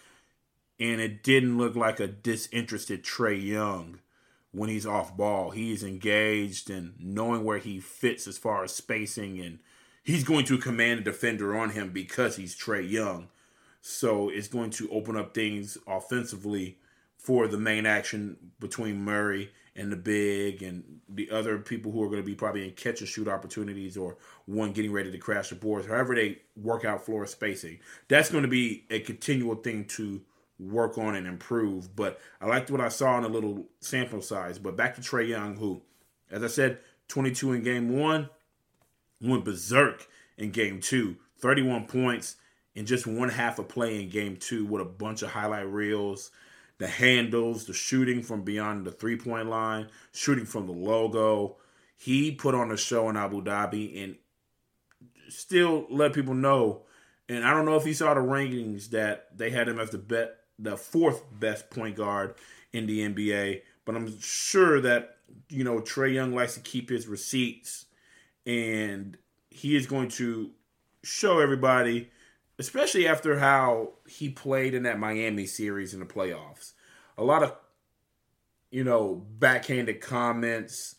And 0.79 0.99
it 0.99 1.23
didn't 1.23 1.57
look 1.57 1.75
like 1.75 1.99
a 1.99 2.07
disinterested 2.07 3.03
Trae 3.03 3.43
Young 3.43 3.99
when 4.51 4.69
he's 4.69 4.85
off 4.85 5.15
ball. 5.15 5.51
He's 5.51 5.83
engaged 5.83 6.69
and 6.69 6.93
knowing 6.99 7.43
where 7.43 7.59
he 7.59 7.79
fits 7.79 8.27
as 8.27 8.37
far 8.37 8.63
as 8.63 8.73
spacing, 8.73 9.39
and 9.39 9.59
he's 10.03 10.23
going 10.23 10.45
to 10.45 10.57
command 10.57 10.99
a 10.99 11.03
defender 11.03 11.55
on 11.55 11.71
him 11.71 11.91
because 11.91 12.35
he's 12.35 12.55
Trae 12.55 12.89
Young. 12.89 13.29
So 13.81 14.29
it's 14.29 14.47
going 14.47 14.69
to 14.71 14.89
open 14.91 15.17
up 15.17 15.33
things 15.33 15.77
offensively 15.87 16.77
for 17.17 17.47
the 17.47 17.57
main 17.57 17.85
action 17.85 18.37
between 18.59 19.03
Murray 19.03 19.51
and 19.75 19.91
the 19.91 19.95
big 19.95 20.63
and 20.63 20.83
the 21.07 21.29
other 21.31 21.57
people 21.59 21.91
who 21.91 22.03
are 22.03 22.07
going 22.07 22.21
to 22.21 22.25
be 22.25 22.35
probably 22.35 22.65
in 22.67 22.71
catch 22.73 22.99
and 22.99 23.07
shoot 23.07 23.27
opportunities 23.27 23.95
or 23.95 24.17
one 24.45 24.73
getting 24.73 24.91
ready 24.91 25.11
to 25.11 25.17
crash 25.17 25.49
the 25.49 25.55
boards, 25.55 25.87
however 25.87 26.15
they 26.15 26.39
work 26.55 26.83
out 26.83 27.05
floor 27.05 27.25
spacing. 27.25 27.79
That's 28.07 28.29
going 28.29 28.43
to 28.43 28.49
be 28.49 28.85
a 28.89 28.99
continual 28.99 29.55
thing 29.55 29.85
to 29.85 30.21
work 30.59 30.97
on 30.97 31.15
and 31.15 31.25
improve. 31.25 31.95
But 31.95 32.19
I 32.39 32.47
liked 32.47 32.69
what 32.69 32.81
I 32.81 32.89
saw 32.89 33.17
in 33.17 33.23
a 33.23 33.29
little 33.29 33.65
sample 33.79 34.21
size. 34.21 34.59
But 34.59 34.75
back 34.75 34.95
to 34.95 35.01
Trae 35.01 35.27
Young, 35.27 35.55
who, 35.55 35.81
as 36.29 36.43
I 36.43 36.47
said, 36.47 36.79
22 37.07 37.53
in 37.53 37.63
game 37.63 37.97
one, 37.97 38.29
went 39.21 39.45
berserk 39.45 40.07
in 40.37 40.51
game 40.51 40.81
two, 40.81 41.17
31 41.39 41.85
points 41.85 42.35
in 42.75 42.85
just 42.85 43.07
one 43.07 43.29
half 43.29 43.59
of 43.59 43.67
play 43.67 44.01
in 44.01 44.09
game 44.09 44.37
two 44.37 44.65
with 44.65 44.81
a 44.81 44.85
bunch 44.85 45.21
of 45.21 45.31
highlight 45.31 45.67
reels. 45.67 46.31
The 46.77 46.87
handles, 46.87 47.65
the 47.65 47.73
shooting 47.73 48.23
from 48.23 48.43
beyond 48.43 48.85
the 48.85 48.91
three 48.91 49.15
point 49.15 49.49
line, 49.49 49.87
shooting 50.13 50.45
from 50.45 50.65
the 50.65 50.73
logo. 50.73 51.57
He 51.95 52.31
put 52.31 52.55
on 52.55 52.71
a 52.71 52.77
show 52.77 53.07
in 53.09 53.17
Abu 53.17 53.43
Dhabi 53.43 54.03
and 54.03 54.15
still 55.29 55.85
let 55.89 56.13
people 56.13 56.33
know. 56.33 56.83
And 57.29 57.45
I 57.45 57.53
don't 57.53 57.65
know 57.65 57.75
if 57.75 57.85
he 57.85 57.93
saw 57.93 58.13
the 58.13 58.21
rankings 58.21 58.89
that 58.89 59.37
they 59.37 59.51
had 59.51 59.69
him 59.69 59.79
as 59.79 59.91
the 59.91 59.99
bet 59.99 60.37
the 60.61 60.77
fourth 60.77 61.23
best 61.31 61.69
point 61.69 61.95
guard 61.95 62.35
in 62.71 62.85
the 62.85 62.99
NBA. 63.07 63.61
But 63.85 63.95
I'm 63.95 64.19
sure 64.19 64.79
that 64.81 65.17
you 65.49 65.63
know 65.63 65.79
Trae 65.79 66.13
Young 66.13 66.33
likes 66.33 66.53
to 66.55 66.59
keep 66.59 66.89
his 66.89 67.07
receipts, 67.07 67.85
and 68.45 69.17
he 69.49 69.75
is 69.75 69.87
going 69.87 70.09
to 70.09 70.51
show 71.03 71.39
everybody, 71.39 72.09
especially 72.59 73.07
after 73.07 73.39
how 73.39 73.93
he 74.07 74.29
played 74.29 74.73
in 74.73 74.83
that 74.83 74.99
Miami 74.99 75.45
series 75.45 75.93
in 75.93 75.99
the 75.99 76.05
playoffs. 76.05 76.73
A 77.17 77.23
lot 77.23 77.43
of 77.43 77.55
you 78.69 78.83
know 78.83 79.25
backhanded 79.39 80.01
comments 80.01 80.95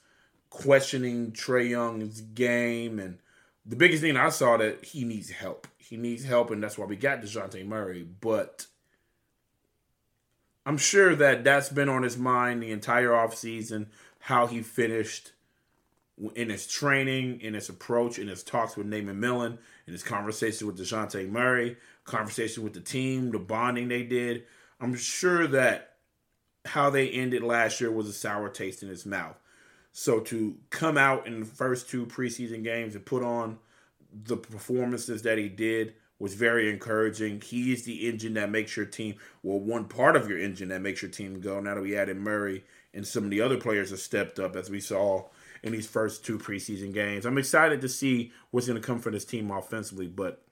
questioning 0.50 1.32
Trae 1.32 1.70
Young's 1.70 2.20
game, 2.20 2.98
and 2.98 3.18
the 3.64 3.76
biggest 3.76 4.02
thing 4.02 4.16
I 4.16 4.28
saw 4.28 4.56
that 4.58 4.84
he 4.84 5.04
needs 5.04 5.30
help. 5.30 5.66
He 5.78 5.96
needs 5.96 6.24
help, 6.24 6.50
and 6.50 6.62
that's 6.62 6.78
why 6.78 6.86
we 6.86 6.96
got 6.96 7.22
Dejounte 7.22 7.66
Murray. 7.66 8.02
But 8.02 8.66
I'm 10.64 10.78
sure 10.78 11.14
that 11.16 11.44
that's 11.44 11.70
been 11.70 11.88
on 11.88 12.02
his 12.02 12.16
mind 12.16 12.62
the 12.62 12.70
entire 12.70 13.08
offseason, 13.08 13.86
how 14.20 14.46
he 14.46 14.62
finished 14.62 15.32
in 16.34 16.50
his 16.50 16.66
training, 16.66 17.40
in 17.40 17.54
his 17.54 17.68
approach, 17.68 18.18
in 18.18 18.28
his 18.28 18.42
talks 18.42 18.76
with 18.76 18.86
Nate 18.86 19.06
McMillan, 19.06 19.58
in 19.86 19.92
his 19.92 20.02
conversation 20.02 20.66
with 20.66 20.78
DeJounte 20.78 21.28
Murray, 21.28 21.76
conversation 22.04 22.62
with 22.62 22.74
the 22.74 22.80
team, 22.80 23.30
the 23.30 23.38
bonding 23.38 23.88
they 23.88 24.02
did. 24.02 24.44
I'm 24.80 24.94
sure 24.94 25.46
that 25.48 25.96
how 26.64 26.90
they 26.90 27.08
ended 27.08 27.42
last 27.42 27.80
year 27.80 27.90
was 27.90 28.08
a 28.08 28.12
sour 28.12 28.48
taste 28.48 28.82
in 28.82 28.88
his 28.88 29.04
mouth. 29.04 29.36
So 29.92 30.20
to 30.20 30.56
come 30.70 30.96
out 30.96 31.26
in 31.26 31.40
the 31.40 31.46
first 31.46 31.88
two 31.88 32.06
preseason 32.06 32.62
games 32.62 32.94
and 32.94 33.04
put 33.04 33.22
on 33.22 33.58
the 34.12 34.36
performances 34.36 35.22
that 35.22 35.38
he 35.38 35.48
did 35.48 35.94
was 36.18 36.34
very 36.34 36.70
encouraging. 36.70 37.40
He 37.40 37.72
is 37.72 37.82
the 37.84 38.08
engine 38.08 38.34
that 38.34 38.50
makes 38.50 38.76
your 38.76 38.86
team, 38.86 39.16
well, 39.42 39.58
one 39.58 39.86
part 39.86 40.14
of 40.14 40.28
your 40.28 40.38
engine 40.38 40.68
that 40.68 40.80
makes 40.80 41.02
your 41.02 41.10
team 41.10 41.40
go. 41.40 41.58
Now 41.60 41.74
that 41.74 41.80
we 41.82 41.96
added 41.96 42.16
Murray 42.16 42.64
and 42.94 43.06
some 43.06 43.24
of 43.24 43.30
the 43.30 43.40
other 43.40 43.56
players 43.56 43.90
have 43.90 43.98
stepped 43.98 44.38
up, 44.38 44.54
as 44.54 44.70
we 44.70 44.80
saw 44.80 45.26
in 45.62 45.72
these 45.72 45.86
first 45.86 46.24
two 46.24 46.38
preseason 46.38 46.92
games. 46.92 47.24
I'm 47.24 47.38
excited 47.38 47.80
to 47.80 47.88
see 47.88 48.32
what's 48.50 48.66
going 48.66 48.80
to 48.80 48.86
come 48.86 48.98
from 48.98 49.12
this 49.12 49.24
team 49.24 49.50
offensively. 49.50 50.08
But 50.08 50.42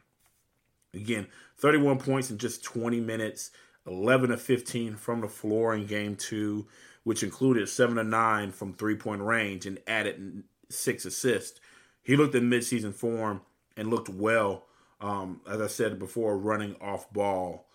again, 0.95 1.27
31 1.59 1.99
points 1.99 2.31
in 2.31 2.39
just 2.39 2.63
20 2.65 3.01
minutes, 3.01 3.51
11 3.87 4.31
to 4.31 4.37
15 4.37 4.97
from 4.97 5.21
the 5.21 5.29
floor 5.29 5.75
in 5.75 5.87
game 5.87 6.17
two, 6.17 6.67
which 7.03 7.23
included 7.23 7.69
7 7.69 7.97
to 7.97 8.05
9 8.05 8.53
from 8.53 8.75
three 8.75 8.97
point 8.97 9.23
range 9.23 9.67
and 9.67 9.79
added 9.87 10.45
six 10.69 11.05
assists. 11.05 11.61
He 12.03 12.17
looked 12.17 12.35
in 12.35 12.49
midseason 12.49 12.95
form 12.95 13.43
and 13.77 13.91
looked 13.91 14.09
well 14.09 14.65
um, 15.01 15.41
as 15.49 15.61
I 15.61 15.67
said 15.67 15.99
before, 15.99 16.37
running 16.37 16.77
off 16.81 17.11
ball. 17.13 17.67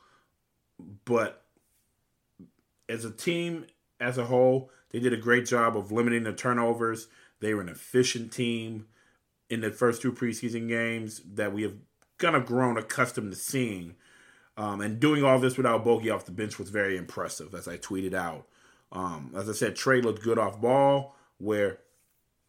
But 1.06 1.44
as 2.88 3.06
a 3.06 3.12
team, 3.12 3.66
as 4.00 4.18
a 4.18 4.26
whole, 4.26 4.70
they 4.92 5.00
did 5.00 5.14
a 5.14 5.18
great 5.18 5.46
job 5.46 5.76
of 5.76 5.92
limiting 5.92 6.24
the 6.24 6.34
turnovers. 6.34 7.08
They 7.40 7.54
were 7.54 7.62
an 7.62 7.70
efficient 7.70 8.32
team 8.32 8.88
in 9.50 9.62
the 9.62 9.72
first 9.72 10.02
two 10.02 10.12
preseason 10.12 10.68
games 10.68 11.22
that 11.34 11.54
we 11.54 11.64
have 11.64 11.76
kind 12.18 12.36
of 12.36 12.46
grown 12.46 12.78
accustomed 12.78 13.32
to 13.32 13.38
seeing. 13.38 13.96
Um, 14.58 14.80
and 14.80 15.00
doing 15.00 15.24
all 15.24 15.38
this 15.38 15.58
without 15.58 15.84
Bogi 15.84 16.14
off 16.14 16.26
the 16.26 16.32
bench 16.32 16.58
was 16.58 16.70
very 16.70 16.96
impressive, 16.96 17.54
as 17.54 17.68
I 17.68 17.78
tweeted 17.78 18.14
out. 18.14 18.48
Um, 18.92 19.34
as 19.36 19.50
I 19.50 19.52
said, 19.52 19.76
Trae 19.76 20.02
looked 20.02 20.24
good 20.24 20.40
off 20.40 20.62
ball, 20.62 21.16
where 21.40 21.80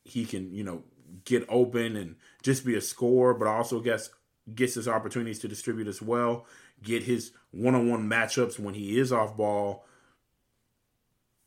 he 0.05 0.25
can, 0.25 0.55
you 0.55 0.63
know, 0.63 0.85
get 1.25 1.45
open 1.49 1.97
and 1.97 2.15
just 2.43 2.65
be 2.65 2.77
a 2.77 2.81
scorer, 2.81 3.35
but 3.35 3.49
also 3.49 3.81
gets 3.81 4.11
gets 4.55 4.75
his 4.75 4.87
opportunities 4.87 5.41
to 5.41 5.49
distribute 5.49 5.89
as 5.89 6.01
well, 6.01 6.47
get 6.81 7.03
his 7.03 7.33
one-on-one 7.51 8.09
matchups 8.09 8.61
when 8.61 8.75
he 8.75 8.97
is 8.97 9.13
off 9.13 9.37
ball, 9.37 9.85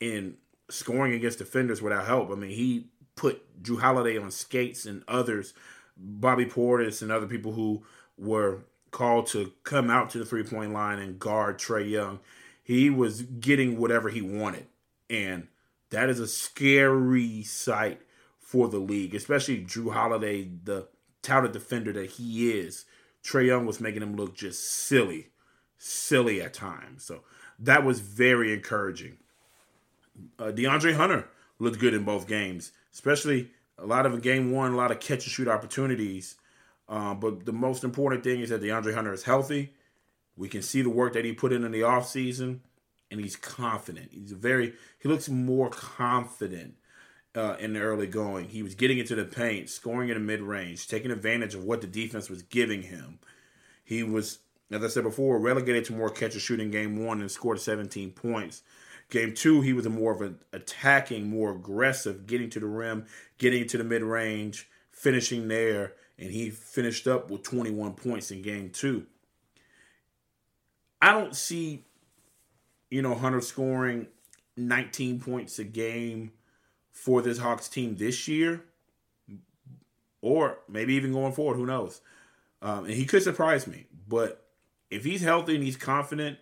and 0.02 0.36
scoring 0.70 1.14
against 1.14 1.38
defenders 1.38 1.82
without 1.82 2.06
help. 2.06 2.30
I 2.30 2.36
mean, 2.36 2.52
he 2.52 2.88
put 3.20 3.62
Jrue 3.62 3.82
Holiday 3.82 4.18
on 4.18 4.32
skates 4.32 4.86
and 4.86 5.04
others, 5.08 5.54
Bobby 5.98 6.46
Portis 6.46 7.02
and 7.02 7.12
other 7.12 7.28
people 7.28 7.52
who 7.52 7.84
were 8.18 8.60
called 8.92 9.28
to 9.28 9.52
come 9.64 9.90
out 9.90 10.10
to 10.12 10.18
the 10.18 10.26
three-point 10.26 10.72
line 10.74 11.00
and 11.00 11.20
guard 11.20 11.60
Trae 11.60 11.90
Young. 11.90 12.20
He 12.64 12.90
was 12.90 13.24
getting 13.24 13.78
whatever 13.78 14.10
he 14.10 14.22
wanted, 14.22 14.68
and 15.10 15.48
that 15.90 16.10
is 16.10 16.20
a 16.20 16.28
scary 16.28 17.44
sight 17.44 18.02
for 18.40 18.68
the 18.68 18.80
league, 18.80 19.14
especially 19.14 19.64
Jrue 19.64 19.94
Holiday, 19.94 20.50
the 20.64 20.88
touted 21.22 21.52
defender 21.52 21.92
that 21.94 22.12
he 22.12 22.52
is, 22.52 22.86
Trae 23.24 23.48
Young 23.48 23.66
was 23.66 23.82
making 23.82 24.02
him 24.02 24.16
look 24.16 24.34
just 24.36 24.64
silly, 24.64 25.28
silly 25.78 26.42
at 26.42 26.54
times. 26.54 27.04
So 27.04 27.24
that 27.60 27.84
was 27.84 28.00
very 28.00 28.54
encouraging. 28.54 29.18
Uh, 30.38 30.52
DeAndre 30.52 30.96
Hunter 30.96 31.28
looked 31.60 31.80
good 31.80 31.94
in 31.94 32.04
both 32.04 32.28
games, 32.28 32.72
especially 32.94 33.52
a 33.78 33.86
lot 33.86 34.06
of 34.06 34.14
a 34.14 34.20
game 34.20 34.52
one, 34.52 34.74
a 34.74 34.78
lot 34.78 34.92
of 34.92 35.00
catch 35.00 35.26
and 35.26 35.32
shoot 35.32 35.48
opportunities. 35.48 36.36
Uh, 36.88 37.14
but 37.14 37.46
the 37.46 37.54
most 37.54 37.84
important 37.84 38.24
thing 38.24 38.42
is 38.42 38.50
that 38.50 38.62
DeAndre 38.62 38.94
Hunter 38.94 39.14
is 39.14 39.24
healthy. 39.24 39.74
We 40.36 40.48
can 40.48 40.62
see 40.62 40.82
the 40.82 40.90
work 40.90 41.14
that 41.14 41.26
he 41.26 41.34
put 41.34 41.54
in 41.54 41.64
in 41.64 41.72
the 41.72 41.82
offseason, 41.82 42.60
and 43.12 43.20
he's 43.20 43.36
confident. 43.36 44.10
He's 44.12 44.32
very, 44.32 44.74
he 45.00 45.10
looks 45.10 45.30
more 45.30 45.70
confident 45.70 46.76
uh, 47.36 47.56
in 47.60 47.74
the 47.74 47.82
early 47.82 48.08
going. 48.08 48.50
He 48.50 48.64
was 48.64 48.76
getting 48.76 48.98
into 48.98 49.16
the 49.16 49.26
paint, 49.26 49.70
scoring 49.70 50.10
in 50.10 50.16
the 50.16 50.22
mid 50.22 50.42
range, 50.42 50.88
taking 50.88 51.12
advantage 51.12 51.56
of 51.56 51.64
what 51.64 51.82
the 51.82 51.88
defense 51.88 52.30
was 52.30 52.42
giving 52.42 52.84
him. 52.84 53.20
He 53.84 54.04
was, 54.04 54.40
as 54.72 54.84
I 54.84 54.88
said 54.88 55.04
before, 55.04 55.40
relegated 55.40 55.86
to 55.86 55.94
more 55.94 56.10
catch 56.10 56.34
and 56.34 56.42
shooting 56.42 56.72
game 56.72 57.06
one 57.06 57.22
and 57.22 57.30
scored 57.30 57.60
17 57.60 58.12
points. 58.12 58.64
Game 59.10 59.34
two, 59.34 59.62
he 59.62 59.74
was 59.74 59.86
a 59.86 59.90
more 59.90 60.14
of 60.14 60.22
an 60.22 60.40
attacking, 60.54 61.30
more 61.30 61.52
aggressive, 61.52 62.28
getting 62.28 62.50
to 62.52 62.60
the 62.60 62.68
rim, 62.68 63.06
getting 63.38 63.66
to 63.68 63.78
the 63.78 63.84
mid 63.84 64.04
range, 64.04 64.70
finishing 64.92 65.48
there, 65.48 65.94
and 66.18 66.32
he 66.32 66.50
finished 66.50 67.08
up 67.08 67.32
with 67.32 67.44
21 67.44 67.94
points 67.94 68.30
in 68.30 68.42
game 68.42 68.70
two. 68.70 69.08
I 71.02 71.12
don't 71.14 71.36
see, 71.36 71.86
you 72.92 73.02
know, 73.02 73.16
Hunter 73.16 73.42
scoring 73.42 74.08
19 74.58 75.22
points 75.22 75.58
a 75.58 75.64
game 75.64 76.32
for 76.92 77.22
this 77.22 77.40
Hawks 77.40 77.70
team 77.70 77.96
this 77.96 78.28
year, 78.28 78.64
or 80.22 80.60
maybe 80.68 80.94
even 80.96 81.14
going 81.14 81.34
forward. 81.34 81.56
Who 81.56 81.66
knows? 81.66 82.02
Um, 82.62 82.86
and 82.86 82.94
he 82.94 83.06
could 83.06 83.24
surprise 83.24 83.66
me. 83.66 83.88
But 84.08 84.46
if 84.92 85.06
he's 85.06 85.22
healthy 85.22 85.56
and 85.56 85.64
he's 85.64 85.78
confident, 85.78 86.38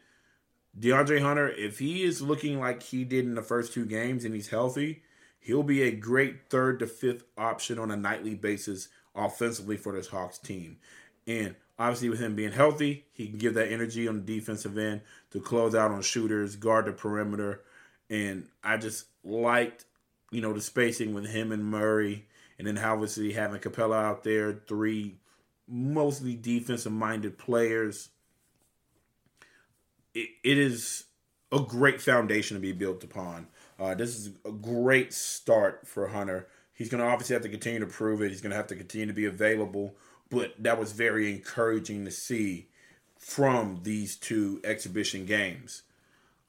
DeAndre 0.80 1.22
Hunter, 1.22 1.50
if 1.50 1.80
he 1.80 2.04
is 2.04 2.22
looking 2.22 2.60
like 2.60 2.84
he 2.84 3.04
did 3.04 3.26
in 3.26 3.36
the 3.36 3.42
first 3.42 3.74
two 3.74 3.86
games 3.86 4.24
and 4.24 4.36
he's 4.36 4.50
healthy, 4.50 5.02
he'll 5.40 5.64
be 5.64 5.82
a 5.82 5.92
great 5.92 6.50
third 6.50 6.80
to 6.80 6.88
fifth 6.88 7.24
option 7.38 7.80
on 7.80 7.90
a 7.90 7.98
nightly 7.98 8.36
basis 8.36 8.90
offensively 9.16 9.78
for 9.78 9.94
this 9.94 10.08
Hawks 10.08 10.38
team. 10.38 10.78
And 11.26 11.56
obviously, 11.80 12.10
with 12.10 12.20
him 12.20 12.36
being 12.36 12.52
healthy, 12.52 13.06
he 13.12 13.28
can 13.28 13.38
give 13.38 13.56
that 13.56 13.72
energy 13.72 14.08
on 14.08 14.18
the 14.18 14.40
defensive 14.40 14.78
end 14.78 15.02
to 15.32 15.40
close 15.40 15.74
out 15.74 15.92
on 15.92 16.02
shooters, 16.02 16.56
guard 16.56 16.86
the 16.86 16.92
perimeter. 16.92 17.64
And 18.10 18.48
I 18.64 18.78
just 18.78 19.06
liked, 19.24 19.86
you 20.32 20.42
know, 20.42 20.54
the 20.54 20.62
spacing 20.62 21.14
with 21.14 21.28
him 21.28 21.52
and 21.52 21.66
Murray. 21.66 22.28
And 22.60 22.68
then 22.68 22.78
obviously 22.78 23.34
having 23.34 23.60
Capela 23.60 24.04
out 24.04 24.24
there, 24.24 24.62
three 24.68 25.18
mostly 25.68 26.36
defensive 26.36 26.92
minded 26.92 27.38
players. 27.38 28.10
It, 30.18 30.30
it 30.44 30.58
is 30.58 31.06
a 31.52 31.60
great 31.60 32.02
foundation 32.02 32.56
to 32.58 32.62
be 32.62 32.72
built 32.72 33.04
upon. 33.04 33.48
Uh, 33.80 33.94
this 33.94 34.16
is 34.18 34.32
a 34.46 34.52
great 34.52 35.14
start 35.14 35.88
for 35.88 36.08
Hunter. 36.08 36.48
He's 36.74 36.90
going 36.90 37.04
to 37.04 37.10
obviously 37.10 37.36
have 37.36 37.44
to 37.44 37.50
continue 37.50 37.80
to 37.80 37.86
prove 37.86 38.22
it. 38.24 38.30
He's 38.30 38.42
going 38.42 38.50
to 38.50 38.58
have 38.58 38.68
to 38.68 38.76
continue 38.76 39.06
to 39.06 39.14
be 39.14 39.26
available. 39.26 39.96
But 40.32 40.56
that 40.58 40.80
was 40.80 40.92
very 40.92 41.32
encouraging 41.32 42.04
to 42.06 42.12
see 42.12 42.68
from 43.18 43.82
these 43.84 44.16
two 44.16 44.60
exhibition 44.64 45.26
games. 45.26 45.84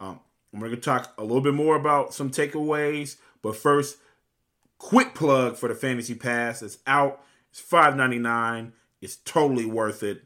Um, 0.00 0.20
I'm 0.52 0.60
going 0.60 0.70
to 0.70 0.78
talk 0.78 1.12
a 1.18 1.22
little 1.22 1.42
bit 1.42 1.54
more 1.54 1.76
about 1.76 2.14
some 2.14 2.30
takeaways. 2.30 3.16
But 3.42 3.56
first, 3.56 3.98
quick 4.78 5.14
plug 5.14 5.56
for 5.56 5.68
the 5.68 5.74
Fantasy 5.74 6.14
Pass. 6.14 6.62
It's 6.62 6.78
out. 6.86 7.22
It's 7.50 7.60
$5.99. 7.60 8.72
It's 9.02 9.16
totally 9.16 9.66
worth 9.66 10.02
it. 10.02 10.22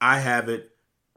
I 0.00 0.20
have 0.20 0.48
it. 0.48 0.69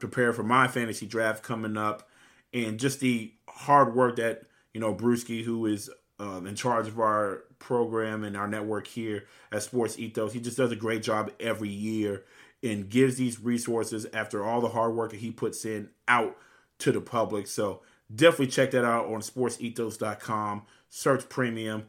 Prepare 0.08 0.32
for 0.32 0.42
my 0.42 0.68
fantasy 0.68 1.06
draft 1.06 1.42
coming 1.42 1.76
up. 1.76 2.08
And 2.52 2.78
just 2.78 3.00
the 3.00 3.32
hard 3.48 3.94
work 3.94 4.16
that 4.16 4.42
you 4.74 4.80
know, 4.80 4.94
Brewski, 4.94 5.42
who 5.42 5.66
is 5.66 5.88
um, 6.18 6.46
in 6.46 6.56
charge 6.56 6.88
of 6.88 6.98
our 6.98 7.44
program 7.58 8.24
and 8.24 8.36
our 8.36 8.48
network 8.48 8.86
here 8.86 9.24
at 9.50 9.62
Sports 9.62 9.98
Ethos, 9.98 10.32
he 10.32 10.40
just 10.40 10.56
does 10.56 10.72
a 10.72 10.76
great 10.76 11.02
job 11.02 11.30
every 11.40 11.70
year 11.70 12.24
and 12.62 12.90
gives 12.90 13.16
these 13.16 13.40
resources 13.40 14.06
after 14.12 14.44
all 14.44 14.60
the 14.60 14.68
hard 14.68 14.94
work 14.94 15.12
that 15.12 15.20
he 15.20 15.30
puts 15.30 15.64
in 15.64 15.88
out 16.08 16.36
to 16.80 16.92
the 16.92 17.00
public. 17.00 17.46
So 17.46 17.82
definitely 18.14 18.48
check 18.48 18.72
that 18.72 18.84
out 18.84 19.06
on 19.06 19.20
sportsethos.com. 19.20 20.62
Search 20.90 21.28
premium, 21.28 21.86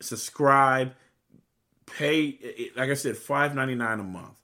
subscribe, 0.00 0.92
pay. 1.86 2.70
Like 2.76 2.90
I 2.90 2.94
said, 2.94 3.16
five 3.16 3.54
ninety 3.54 3.74
nine 3.74 4.00
a 4.00 4.04
month. 4.04 4.40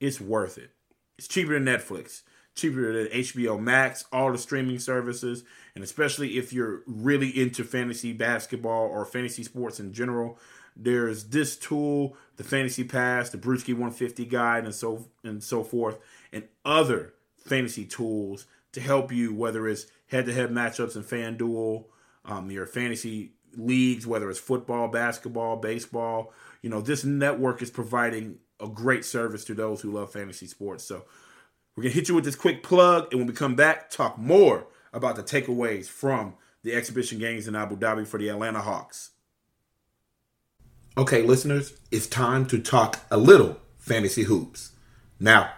It's 0.00 0.20
worth 0.20 0.58
it. 0.58 0.70
It's 1.18 1.28
cheaper 1.28 1.58
than 1.58 1.64
Netflix 1.64 2.22
cheaper 2.54 2.92
than 2.92 3.12
HBO 3.12 3.60
Max, 3.60 4.04
all 4.12 4.32
the 4.32 4.38
streaming 4.38 4.78
services, 4.78 5.44
and 5.74 5.82
especially 5.82 6.38
if 6.38 6.52
you're 6.52 6.82
really 6.86 7.28
into 7.28 7.64
fantasy 7.64 8.12
basketball 8.12 8.86
or 8.86 9.04
fantasy 9.04 9.42
sports 9.42 9.80
in 9.80 9.92
general, 9.92 10.38
there's 10.76 11.24
this 11.24 11.56
tool, 11.56 12.16
the 12.36 12.44
Fantasy 12.44 12.84
Pass, 12.84 13.30
the 13.30 13.38
Brewski 13.38 13.72
150 13.72 14.24
guide, 14.26 14.64
and 14.64 14.74
so 14.74 15.08
and 15.22 15.42
so 15.42 15.62
forth, 15.62 15.98
and 16.32 16.44
other 16.64 17.14
fantasy 17.36 17.84
tools 17.84 18.46
to 18.72 18.80
help 18.80 19.12
you, 19.12 19.34
whether 19.34 19.68
it's 19.68 19.86
head-to-head 20.06 20.50
matchups 20.50 20.96
in 20.96 21.02
FanDuel, 21.02 21.84
um, 22.24 22.50
your 22.50 22.66
fantasy 22.66 23.32
leagues, 23.56 24.06
whether 24.06 24.30
it's 24.30 24.38
football, 24.38 24.88
basketball, 24.88 25.56
baseball. 25.56 26.32
You 26.62 26.70
know, 26.70 26.80
this 26.80 27.04
network 27.04 27.60
is 27.60 27.70
providing 27.70 28.38
a 28.60 28.68
great 28.68 29.04
service 29.04 29.44
to 29.44 29.54
those 29.54 29.80
who 29.80 29.90
love 29.90 30.12
fantasy 30.12 30.46
sports. 30.46 30.84
So 30.84 31.04
we're 31.74 31.84
going 31.84 31.92
to 31.92 31.98
hit 31.98 32.08
you 32.08 32.14
with 32.14 32.24
this 32.24 32.36
quick 32.36 32.62
plug, 32.62 33.08
and 33.10 33.20
when 33.20 33.26
we 33.26 33.32
come 33.32 33.54
back, 33.54 33.90
talk 33.90 34.18
more 34.18 34.66
about 34.92 35.16
the 35.16 35.22
takeaways 35.22 35.86
from 35.86 36.34
the 36.62 36.74
exhibition 36.74 37.18
games 37.18 37.48
in 37.48 37.56
Abu 37.56 37.76
Dhabi 37.76 38.06
for 38.06 38.18
the 38.18 38.28
Atlanta 38.28 38.60
Hawks. 38.60 39.10
Okay, 40.98 41.22
listeners, 41.22 41.78
it's 41.90 42.06
time 42.06 42.44
to 42.46 42.58
talk 42.58 43.00
a 43.10 43.16
little 43.16 43.58
fantasy 43.78 44.24
hoops. 44.24 44.72
Now, 45.18 45.50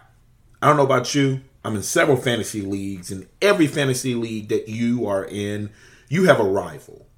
I 0.63 0.69
don't 0.69 0.77
know 0.77 0.85
about 0.85 1.15
you, 1.15 1.41
I'm 1.65 1.75
in 1.75 1.83
several 1.83 2.17
fantasy 2.17 2.61
leagues, 2.63 3.11
and 3.11 3.27
every 3.43 3.67
fantasy 3.67 4.15
league 4.15 4.49
that 4.51 4.69
you 4.69 5.07
are 5.07 5.25
in, 5.25 5.71
you 6.09 6.25
have 6.25 6.39
a 6.39 6.45
rival. 6.45 7.09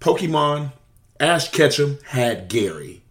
Pokemon, 0.00 0.72
Ash 1.18 1.50
Ketchum 1.50 1.98
had 2.08 2.48
Gary, 2.48 3.02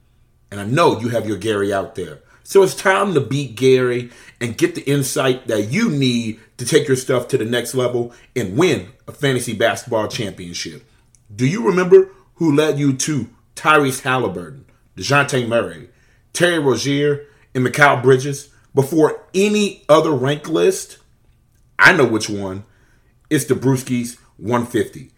and 0.52 0.60
I 0.60 0.66
know 0.66 1.00
you 1.00 1.10
have 1.10 1.28
your 1.28 1.38
Gary 1.38 1.74
out 1.74 1.96
there. 1.96 2.20
So 2.48 2.64
it's 2.64 2.76
time 2.76 3.14
to 3.14 3.20
beat 3.20 3.58
Gary 3.58 4.10
and 4.40 4.58
get 4.58 4.74
the 4.74 4.90
insight 4.90 5.48
that 5.48 5.64
you 5.64 5.90
need 5.90 6.40
to 6.56 6.66
take 6.66 6.88
your 6.88 6.96
stuff 6.96 7.28
to 7.28 7.38
the 7.38 7.44
next 7.44 7.76
level 7.76 8.14
and 8.38 8.58
win 8.58 8.88
a 9.06 9.12
fantasy 9.12 9.54
basketball 9.54 10.08
championship. 10.08 10.90
Do 11.36 11.46
you 11.46 11.68
remember 11.68 12.10
who 12.36 12.56
led 12.56 12.80
you 12.80 12.94
to 12.94 13.28
Tyrese 13.58 14.04
Halliburton, 14.04 14.64
DeJounte 14.96 15.46
Murray, 15.46 15.90
Terry 16.32 16.60
Rozier, 16.60 17.26
and 17.54 17.68
Mikal 17.68 18.02
Bridges 18.02 18.48
before 18.74 19.26
any 19.34 19.84
other 19.90 20.12
rank 20.12 20.48
list? 20.48 21.00
I 21.78 21.92
know 21.92 22.06
which 22.06 22.30
one. 22.30 22.64
It's 23.30 23.44
the 23.44 23.56
Brewskis 23.56 24.18
150. 24.38 25.12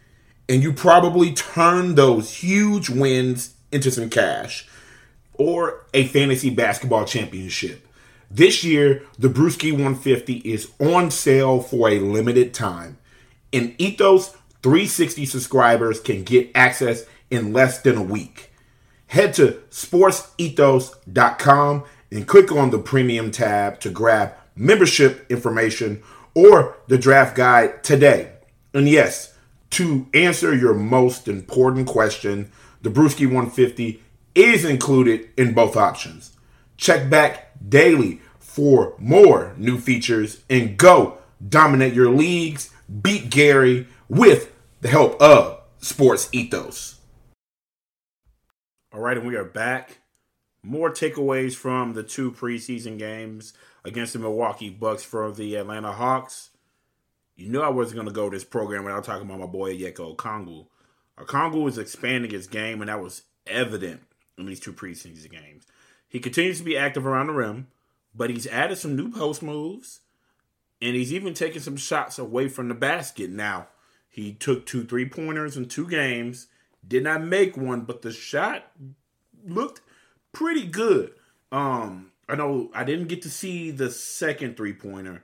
And 0.49 0.63
you 0.63 0.73
probably 0.73 1.33
turned 1.33 1.95
those 1.95 2.37
huge 2.37 2.89
wins 2.89 3.53
into 3.71 3.91
some 3.91 4.09
cash 4.09 4.67
or 5.39 5.85
a 5.93 6.05
fantasy 6.07 6.51
basketball 6.51 7.05
championship. 7.05 7.87
This 8.29 8.63
year, 8.63 9.03
the 9.17 9.29
Brewski 9.29 9.71
150 9.71 10.37
is 10.39 10.69
on 10.79 11.09
sale 11.09 11.61
for 11.61 11.89
a 11.89 11.99
limited 11.99 12.53
time. 12.53 12.99
And 13.51 13.73
Ethos 13.79 14.35
360 14.61 15.25
subscribers 15.25 15.99
can 15.99 16.21
get 16.23 16.51
access 16.53 17.05
in 17.31 17.53
less 17.53 17.81
than 17.81 17.97
a 17.97 18.03
week. 18.03 18.51
Head 19.07 19.33
to 19.35 19.61
sportsethos.com 19.71 21.83
and 22.11 22.27
click 22.27 22.51
on 22.51 22.69
the 22.69 22.77
premium 22.77 23.31
tab 23.31 23.79
to 23.79 23.89
grab 23.89 24.33
membership 24.55 25.25
information 25.31 26.03
or 26.35 26.75
the 26.87 26.97
draft 26.97 27.35
guide 27.35 27.83
today. 27.83 28.33
And 28.73 28.87
yes, 28.87 29.33
to 29.71 30.07
answer 30.13 30.55
your 30.55 30.75
most 30.75 31.27
important 31.27 31.87
question, 31.87 32.51
the 32.81 32.89
Brewski 32.89 33.25
150 33.25 34.01
is 34.35 34.65
included 34.65 35.29
in 35.37 35.53
both 35.53 35.75
options. 35.75 36.37
Check 36.77 37.09
back 37.09 37.51
daily 37.67 38.21
for 38.39 38.95
more 38.97 39.53
new 39.57 39.77
features 39.77 40.43
and 40.49 40.77
go 40.77 41.17
dominate 41.47 41.93
your 41.93 42.09
leagues, 42.09 42.71
beat 43.01 43.29
Gary 43.29 43.87
with 44.07 44.53
the 44.81 44.89
help 44.89 45.21
of 45.21 45.61
Sports 45.79 46.29
Ethos. 46.31 46.99
All 48.91 48.99
right, 48.99 49.17
and 49.17 49.27
we 49.27 49.35
are 49.35 49.45
back. 49.45 49.99
More 50.63 50.89
takeaways 50.89 51.55
from 51.55 51.93
the 51.93 52.03
two 52.03 52.31
preseason 52.31 52.97
games 52.97 53.53
against 53.85 54.13
the 54.13 54.19
Milwaukee 54.19 54.69
Bucks 54.69 55.03
for 55.03 55.31
the 55.31 55.55
Atlanta 55.55 55.91
Hawks. 55.91 56.49
You 57.35 57.49
knew 57.49 57.61
I 57.61 57.69
wasn't 57.69 57.95
going 57.95 58.07
to 58.07 58.13
go 58.13 58.29
this 58.29 58.43
program 58.43 58.83
without 58.83 59.05
talking 59.05 59.25
about 59.25 59.39
my 59.39 59.45
boy 59.45 59.73
Onyeka 59.73 60.15
Okongwu. 60.15 60.67
Okongwu 61.17 61.69
is 61.69 61.77
expanding 61.77 62.31
his 62.31 62.47
game, 62.47 62.81
and 62.81 62.89
that 62.89 63.01
was 63.01 63.23
evident 63.47 64.01
in 64.39 64.45
these 64.45 64.59
two 64.59 64.73
preseason 64.73 65.31
games. 65.31 65.65
He 66.07 66.19
continues 66.19 66.57
to 66.59 66.63
be 66.63 66.77
active 66.77 67.05
around 67.05 67.27
the 67.27 67.33
rim, 67.33 67.67
but 68.15 68.29
he's 68.29 68.47
added 68.47 68.77
some 68.77 68.95
new 68.95 69.11
post 69.11 69.43
moves, 69.43 70.01
and 70.81 70.95
he's 70.95 71.13
even 71.13 71.33
taken 71.33 71.61
some 71.61 71.77
shots 71.77 72.17
away 72.17 72.47
from 72.47 72.67
the 72.67 72.73
basket. 72.73 73.29
Now, 73.29 73.67
he 74.09 74.33
took 74.33 74.65
two 74.65 74.83
three 74.83 75.07
pointers 75.07 75.55
in 75.55 75.67
two 75.67 75.87
games, 75.87 76.47
did 76.87 77.03
not 77.03 77.23
make 77.23 77.55
one, 77.55 77.81
but 77.81 78.01
the 78.01 78.11
shot 78.11 78.71
looked 79.45 79.81
pretty 80.33 80.65
good. 80.65 81.13
Um, 81.51 82.11
I 82.27 82.35
know 82.35 82.71
I 82.73 82.83
didn't 82.83 83.07
get 83.07 83.21
to 83.23 83.29
see 83.29 83.71
the 83.71 83.91
second 83.91 84.57
three 84.57 84.73
pointer, 84.73 85.23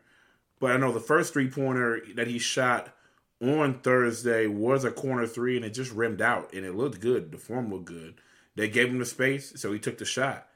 but 0.59 0.71
I 0.71 0.77
know 0.77 0.91
the 0.91 0.99
first 0.99 1.33
three 1.33 1.49
pointer 1.49 2.01
that 2.15 2.27
he 2.27 2.37
shot 2.37 2.95
on 3.41 3.79
Thursday 3.79 4.47
was 4.47 4.83
a 4.83 4.91
corner 4.91 5.27
three, 5.27 5.55
and 5.55 5.65
it 5.65 5.71
just 5.71 5.91
rimmed 5.91 6.21
out, 6.21 6.53
and 6.53 6.65
it 6.65 6.75
looked 6.75 6.99
good. 6.99 7.31
The 7.31 7.37
form 7.37 7.71
looked 7.71 7.85
good. 7.85 8.15
They 8.55 8.69
gave 8.69 8.89
him 8.89 8.99
the 8.99 9.05
space, 9.05 9.53
so 9.55 9.71
he 9.73 9.79
took 9.79 9.97
the 9.97 10.05
shot. 10.05 10.47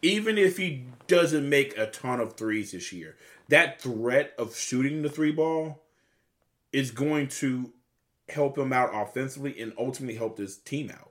Even 0.00 0.38
if 0.38 0.56
he 0.56 0.86
doesn't 1.06 1.48
make 1.48 1.76
a 1.76 1.86
ton 1.86 2.20
of 2.20 2.34
threes 2.34 2.72
this 2.72 2.92
year, 2.92 3.16
that 3.48 3.80
threat 3.80 4.32
of 4.38 4.56
shooting 4.56 5.02
the 5.02 5.10
three 5.10 5.32
ball 5.32 5.82
is 6.72 6.90
going 6.90 7.28
to 7.28 7.72
help 8.28 8.56
him 8.56 8.72
out 8.72 8.90
offensively 8.92 9.58
and 9.60 9.72
ultimately 9.78 10.14
help 10.14 10.36
this 10.36 10.56
team 10.56 10.90
out. 10.90 11.10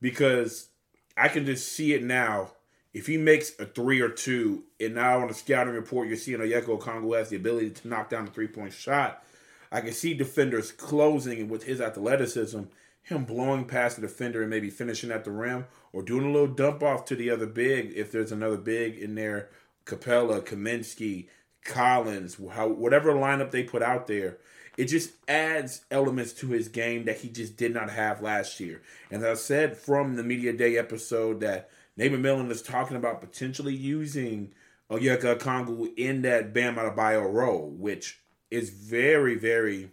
Because 0.00 0.68
I 1.16 1.28
can 1.28 1.46
just 1.46 1.72
see 1.72 1.94
it 1.94 2.02
now. 2.02 2.52
If 2.92 3.06
he 3.06 3.18
makes 3.18 3.52
a 3.58 3.66
three 3.66 4.00
or 4.00 4.08
two, 4.08 4.64
and 4.80 4.94
now 4.94 5.20
on 5.20 5.28
the 5.28 5.34
scouting 5.34 5.74
report, 5.74 6.08
you're 6.08 6.16
seeing 6.16 6.38
Onyeka 6.38 6.78
Okongwu 6.78 7.16
has 7.18 7.28
the 7.28 7.36
ability 7.36 7.70
to 7.70 7.88
knock 7.88 8.08
down 8.08 8.26
a 8.26 8.30
three 8.30 8.48
point 8.48 8.72
shot. 8.72 9.22
I 9.70 9.82
can 9.82 9.92
see 9.92 10.14
defenders 10.14 10.72
closing 10.72 11.48
with 11.48 11.64
his 11.64 11.80
athleticism, 11.80 12.62
him 13.06 13.24
blowing 13.24 13.64
past 13.64 13.96
the 13.96 14.02
defender 14.02 14.40
and 14.40 14.50
maybe 14.50 14.68
finishing 14.68 15.12
at 15.12 15.24
the 15.24 15.30
rim 15.30 15.64
or 15.92 16.02
doing 16.02 16.24
a 16.24 16.32
little 16.32 16.52
dump 16.52 16.82
off 16.82 17.04
to 17.04 17.14
the 17.14 17.30
other 17.30 17.46
big 17.46 17.92
if 17.94 18.10
there's 18.10 18.32
another 18.32 18.56
big 18.56 18.98
in 18.98 19.14
there. 19.14 19.48
Capela, 19.84 20.42
Kaminsky, 20.42 21.28
Collins, 21.64 22.36
how, 22.52 22.66
whatever 22.66 23.12
lineup 23.12 23.52
they 23.52 23.62
put 23.62 23.80
out 23.80 24.08
there, 24.08 24.38
it 24.76 24.86
just 24.86 25.12
adds 25.28 25.82
elements 25.92 26.32
to 26.32 26.48
his 26.48 26.66
game 26.66 27.04
that 27.04 27.18
he 27.18 27.28
just 27.28 27.56
did 27.56 27.72
not 27.72 27.90
have 27.90 28.20
last 28.20 28.58
year. 28.58 28.82
And 29.08 29.24
I 29.24 29.34
said 29.34 29.76
from 29.76 30.16
the 30.16 30.24
Media 30.24 30.52
Day 30.52 30.76
episode 30.76 31.38
that 31.40 31.70
Nate 31.96 32.10
McMillan 32.10 32.50
is 32.50 32.60
talking 32.60 32.96
about 32.96 33.20
potentially 33.20 33.74
using 33.74 34.52
Onyeka 34.90 35.38
Okongwu 35.38 35.96
in 35.96 36.22
that 36.22 36.52
Bam 36.52 36.74
Adebayo 36.74 37.32
role, 37.32 37.70
which 37.70 38.18
is 38.50 38.70
very, 38.70 39.36
very 39.36 39.92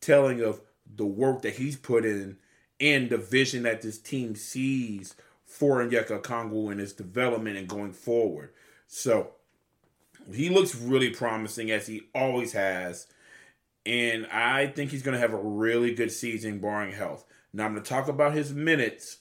telling 0.00 0.40
of 0.40 0.60
the 0.94 1.06
work 1.06 1.42
that 1.42 1.56
he's 1.56 1.76
put 1.76 2.04
in 2.04 2.36
and 2.80 3.10
the 3.10 3.18
vision 3.18 3.62
that 3.64 3.82
this 3.82 3.98
team 3.98 4.34
sees 4.34 5.14
for 5.44 5.78
Onyeka 5.78 6.20
Okongwu 6.20 6.70
and 6.70 6.80
his 6.80 6.92
development 6.92 7.56
and 7.56 7.68
going 7.68 7.92
forward. 7.92 8.50
So 8.86 9.32
he 10.32 10.48
looks 10.48 10.74
really 10.74 11.10
promising 11.10 11.70
as 11.70 11.86
he 11.86 12.02
always 12.14 12.52
has. 12.52 13.06
And 13.84 14.26
I 14.26 14.66
think 14.66 14.90
he's 14.90 15.02
going 15.02 15.14
to 15.14 15.20
have 15.20 15.32
a 15.32 15.38
really 15.38 15.94
good 15.94 16.10
season, 16.10 16.58
barring 16.58 16.92
health. 16.92 17.24
Now, 17.52 17.66
I'm 17.66 17.72
going 17.72 17.84
to 17.84 17.88
talk 17.88 18.08
about 18.08 18.34
his 18.34 18.52
minutes 18.52 19.18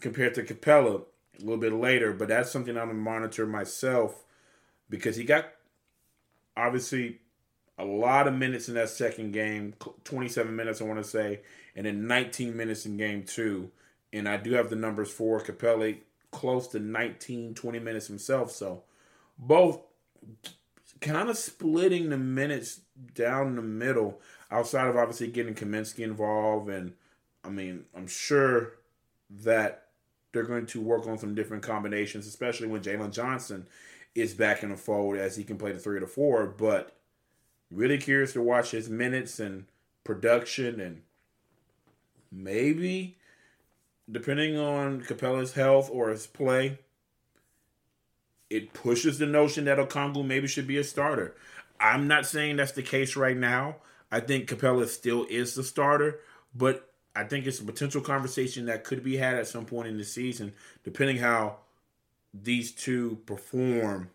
compared 0.00 0.34
to 0.34 0.42
Capela 0.42 1.04
a 1.38 1.40
little 1.40 1.56
bit 1.56 1.72
later, 1.72 2.12
but 2.12 2.28
that's 2.28 2.50
something 2.50 2.76
I'm 2.76 2.86
going 2.86 2.96
to 2.96 3.02
monitor 3.02 3.46
myself 3.46 4.24
because 4.90 5.16
he 5.16 5.24
got 5.24 5.46
obviously 6.56 7.20
a 7.82 7.84
lot 7.84 8.28
of 8.28 8.34
minutes 8.34 8.68
in 8.68 8.74
that 8.74 8.88
second 8.88 9.32
game 9.32 9.74
27 10.04 10.54
minutes, 10.54 10.80
I 10.80 10.84
want 10.84 11.02
to 11.02 11.08
say, 11.08 11.40
and 11.74 11.84
then 11.84 12.06
19 12.06 12.56
minutes 12.56 12.86
in 12.86 12.96
game 12.96 13.24
two. 13.24 13.70
And 14.12 14.28
I 14.28 14.36
do 14.36 14.52
have 14.52 14.70
the 14.70 14.76
numbers 14.76 15.10
for 15.10 15.40
Capela 15.40 15.96
close 16.30 16.68
to 16.68 16.78
19, 16.78 17.54
20 17.54 17.78
minutes 17.80 18.06
himself. 18.06 18.52
So 18.52 18.84
both 19.36 19.80
kind 21.00 21.28
of 21.28 21.36
splitting 21.36 22.10
the 22.10 22.18
minutes 22.18 22.80
down 23.14 23.56
the 23.56 23.62
middle 23.62 24.20
outside 24.50 24.86
of 24.86 24.96
obviously 24.96 25.26
getting 25.26 25.54
Kaminsky 25.54 26.04
involved. 26.04 26.68
And 26.68 26.92
I 27.44 27.48
mean, 27.48 27.84
I'm 27.96 28.06
sure 28.06 28.74
that 29.42 29.88
they're 30.32 30.44
going 30.44 30.66
to 30.66 30.80
work 30.80 31.06
on 31.06 31.18
some 31.18 31.34
different 31.34 31.62
combinations, 31.62 32.26
especially 32.26 32.68
when 32.68 32.82
Jalen 32.82 33.12
Johnson 33.12 33.66
is 34.14 34.34
back 34.34 34.62
in 34.62 34.68
the 34.68 34.76
fold 34.76 35.16
as 35.16 35.36
he 35.36 35.42
can 35.42 35.58
play 35.58 35.72
the 35.72 35.78
three 35.78 35.96
or 35.96 36.00
the 36.00 36.06
four. 36.06 36.46
But 36.46 36.96
really 37.72 37.98
curious 37.98 38.32
to 38.34 38.42
watch 38.42 38.72
his 38.72 38.88
minutes 38.88 39.40
and 39.40 39.64
production 40.04 40.80
and 40.80 41.02
maybe 42.30 43.16
depending 44.10 44.58
on 44.58 45.00
Capela's 45.02 45.54
health 45.54 45.88
or 45.90 46.10
his 46.10 46.26
play, 46.26 46.78
it 48.50 48.72
pushes 48.74 49.18
the 49.18 49.26
notion 49.26 49.64
that 49.64 49.78
Okongwu 49.78 50.24
maybe 50.24 50.46
should 50.46 50.66
be 50.66 50.78
a 50.78 50.84
starter. 50.84 51.34
I'm 51.80 52.06
not 52.06 52.26
saying 52.26 52.56
that's 52.56 52.72
the 52.72 52.82
case 52.82 53.16
right 53.16 53.36
now. 53.36 53.76
I 54.10 54.20
think 54.20 54.48
Capela 54.48 54.86
still 54.86 55.26
is 55.30 55.54
the 55.54 55.64
starter, 55.64 56.20
but 56.54 56.90
I 57.16 57.24
think 57.24 57.46
it's 57.46 57.60
a 57.60 57.64
potential 57.64 58.02
conversation 58.02 58.66
that 58.66 58.84
could 58.84 59.02
be 59.02 59.16
had 59.16 59.36
at 59.36 59.46
some 59.46 59.64
point 59.64 59.88
in 59.88 59.96
the 59.96 60.04
season, 60.04 60.52
depending 60.84 61.16
how 61.16 61.56
these 62.34 62.72
two 62.72 63.18
perform 63.26 64.10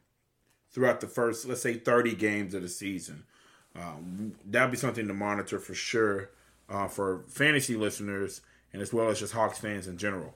throughout 0.71 1.01
the 1.01 1.07
first, 1.07 1.47
let's 1.47 1.61
say, 1.61 1.75
30 1.75 2.15
games 2.15 2.53
of 2.53 2.61
the 2.61 2.69
season. 2.69 3.23
Um, 3.77 4.33
that'd 4.45 4.71
be 4.71 4.77
something 4.77 5.07
to 5.07 5.13
monitor 5.13 5.59
for 5.59 5.73
sure 5.73 6.31
uh, 6.69 6.87
for 6.87 7.23
fantasy 7.27 7.75
listeners 7.75 8.41
and 8.73 8.81
as 8.81 8.91
well 8.91 9.09
as 9.09 9.19
just 9.19 9.33
Hawks 9.33 9.59
fans 9.59 9.87
in 9.87 9.97
general. 9.97 10.35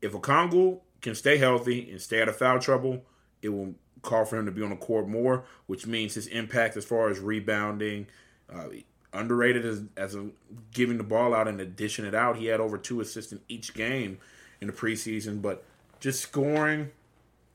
If 0.00 0.12
Okongwu 0.12 0.80
can 1.00 1.14
stay 1.14 1.38
healthy 1.38 1.90
and 1.90 2.00
stay 2.00 2.22
out 2.22 2.28
of 2.28 2.36
foul 2.36 2.58
trouble, 2.58 3.04
it 3.42 3.48
will 3.48 3.74
call 4.02 4.24
for 4.24 4.38
him 4.38 4.46
to 4.46 4.52
be 4.52 4.62
on 4.62 4.70
the 4.70 4.76
court 4.76 5.08
more, 5.08 5.44
which 5.66 5.86
means 5.86 6.14
his 6.14 6.26
impact 6.28 6.76
as 6.76 6.84
far 6.84 7.10
as 7.10 7.18
rebounding, 7.18 8.06
uh, 8.52 8.68
underrated 9.12 9.64
as, 9.64 9.82
as 9.96 10.14
a, 10.14 10.28
giving 10.72 10.98
the 10.98 11.04
ball 11.04 11.34
out 11.34 11.48
and 11.48 11.76
dishing 11.76 12.04
it 12.04 12.14
out. 12.14 12.36
He 12.36 12.46
had 12.46 12.60
over 12.60 12.78
two 12.78 13.00
assists 13.00 13.32
in 13.32 13.40
each 13.48 13.74
game 13.74 14.18
in 14.60 14.66
the 14.66 14.72
preseason, 14.72 15.40
but 15.40 15.64
just 16.00 16.20
scoring, 16.20 16.90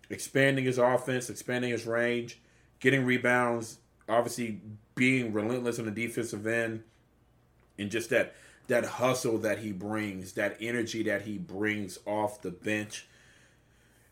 expanding 0.09 0.65
his 0.65 0.77
offense, 0.77 1.29
expanding 1.29 1.71
his 1.71 1.85
range, 1.85 2.39
getting 2.79 3.05
rebounds, 3.05 3.79
obviously 4.09 4.61
being 4.95 5.31
relentless 5.31 5.79
on 5.79 5.85
the 5.85 5.91
defensive 5.91 6.45
end, 6.47 6.83
and 7.77 7.89
just 7.89 8.09
that 8.09 8.35
that 8.67 8.85
hustle 8.85 9.37
that 9.39 9.59
he 9.59 9.71
brings, 9.71 10.33
that 10.33 10.57
energy 10.61 11.03
that 11.03 11.23
he 11.23 11.37
brings 11.37 11.97
off 12.05 12.41
the 12.41 12.51
bench 12.51 13.07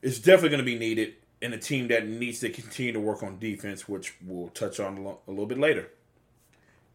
is 0.01 0.19
definitely 0.19 0.49
going 0.49 0.59
to 0.59 0.65
be 0.65 0.77
needed 0.77 1.13
in 1.41 1.53
a 1.53 1.57
team 1.57 1.87
that 1.89 2.07
needs 2.07 2.39
to 2.39 2.49
continue 2.49 2.91
to 2.91 2.99
work 2.99 3.21
on 3.21 3.37
defense, 3.37 3.87
which 3.87 4.15
we'll 4.25 4.47
touch 4.49 4.79
on 4.79 4.97
a 4.97 5.31
little 5.31 5.45
bit 5.45 5.59
later. 5.59 5.89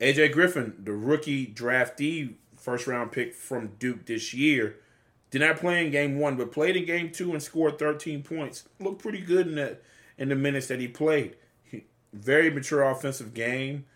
AJ 0.01 0.33
Griffin, 0.33 0.75
the 0.83 0.93
rookie 0.93 1.47
draftee 1.47 2.35
first 2.57 2.87
round 2.87 3.13
pick 3.13 3.35
from 3.35 3.73
Duke 3.79 4.07
this 4.07 4.35
year, 4.35 4.77
did 5.31 5.41
not 5.41 5.59
play 5.59 5.85
in 5.85 5.93
game 5.93 6.19
one, 6.19 6.37
but 6.37 6.53
played 6.53 6.77
in 6.77 6.85
game 6.85 7.11
two 7.11 7.33
and 7.33 7.43
scored 7.43 7.79
13 7.79 8.23
points. 8.23 8.69
Looked 8.81 9.01
pretty 9.01 9.21
good 9.21 9.47
in 9.47 9.55
the 9.55 9.79
in 10.19 10.29
the 10.29 10.35
minutes 10.37 10.67
that 10.67 10.81
he 10.81 10.89
played. 10.89 11.37
Very 12.13 12.51
mature 12.51 12.83
offensive 12.83 13.35
game. 13.35 13.87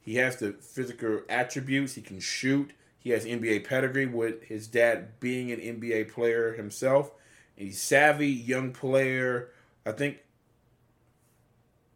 He 0.00 0.16
has 0.16 0.36
the 0.36 0.52
physical 0.52 1.20
attributes. 1.28 1.94
He 1.94 2.02
can 2.02 2.20
shoot. 2.20 2.72
He 2.98 3.10
has 3.10 3.24
NBA 3.24 3.64
pedigree 3.64 4.06
with 4.06 4.44
his 4.44 4.66
dad 4.66 5.20
being 5.20 5.50
an 5.50 5.58
NBA 5.58 6.12
player 6.12 6.52
himself. 6.52 7.12
He's 7.56 7.80
savvy, 7.80 8.28
young 8.28 8.72
player. 8.72 9.50
I 9.84 9.92
think 9.92 10.18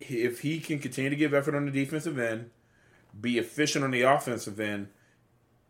if 0.00 0.40
he 0.40 0.60
can 0.60 0.78
continue 0.78 1.10
to 1.10 1.16
give 1.16 1.34
effort 1.34 1.54
on 1.54 1.66
the 1.66 1.70
defensive 1.70 2.18
end, 2.18 2.50
be 3.18 3.38
efficient 3.38 3.84
on 3.84 3.90
the 3.90 4.02
offensive 4.02 4.60
end, 4.60 4.88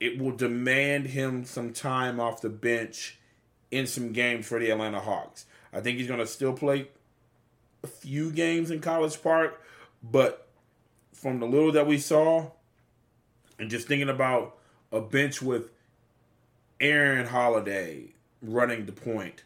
it 0.00 0.18
will 0.18 0.32
demand 0.32 1.08
him 1.08 1.44
some 1.44 1.72
time 1.72 2.20
off 2.20 2.40
the 2.40 2.48
bench 2.48 3.18
in 3.70 3.86
some 3.86 4.12
games 4.12 4.46
for 4.46 4.58
the 4.58 4.70
Atlanta 4.70 5.00
Hawks. 5.00 5.46
I 5.72 5.80
think 5.80 5.98
he's 5.98 6.08
going 6.08 6.20
to 6.20 6.26
still 6.26 6.52
play 6.52 6.88
a 7.82 7.86
few 7.86 8.30
games 8.30 8.70
in 8.70 8.80
College 8.80 9.22
Park, 9.22 9.62
but 10.02 10.48
from 11.12 11.40
the 11.40 11.46
little 11.46 11.72
that 11.72 11.86
we 11.86 11.98
saw, 11.98 12.50
and 13.58 13.70
just 13.70 13.88
thinking 13.88 14.08
about 14.08 14.58
a 14.92 15.00
bench 15.00 15.40
with 15.40 15.70
Aaron 16.80 17.26
Holiday 17.26 18.12
running 18.42 18.86
the 18.86 18.92
point, 18.92 19.44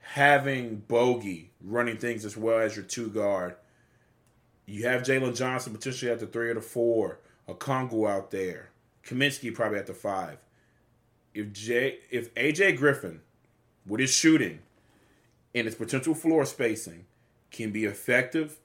having 0.00 0.82
Bogi 0.88 1.48
running 1.60 1.96
things 1.96 2.24
as 2.24 2.36
well 2.36 2.60
as 2.60 2.76
your 2.76 2.84
two 2.84 3.08
guard. 3.08 3.56
You 4.66 4.86
have 4.86 5.02
Jalen 5.02 5.36
Johnson 5.36 5.72
potentially 5.72 6.10
at 6.10 6.20
the 6.20 6.26
three 6.26 6.50
or 6.50 6.54
the 6.54 6.60
four, 6.60 7.18
a 7.48 7.54
Okongwu 7.54 8.08
out 8.08 8.30
there, 8.30 8.70
Kaminsky 9.04 9.52
probably 9.52 9.78
at 9.78 9.86
the 9.86 9.94
five. 9.94 10.38
If 11.34 11.52
J 11.52 11.98
if 12.10 12.32
AJ 12.34 12.76
Griffin 12.76 13.20
with 13.86 14.00
his 14.00 14.14
shooting 14.14 14.60
and 15.54 15.66
his 15.66 15.74
potential 15.74 16.14
floor 16.14 16.44
spacing 16.44 17.06
can 17.50 17.70
be 17.70 17.84
effective 17.84 18.58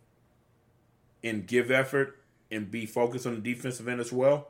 and 1.23 1.47
give 1.47 1.71
effort 1.71 2.19
and 2.51 2.71
be 2.71 2.86
focused 2.86 3.25
on 3.25 3.36
the 3.36 3.53
defensive 3.53 3.88
end 3.88 3.99
as 3.99 4.12
well, 4.12 4.49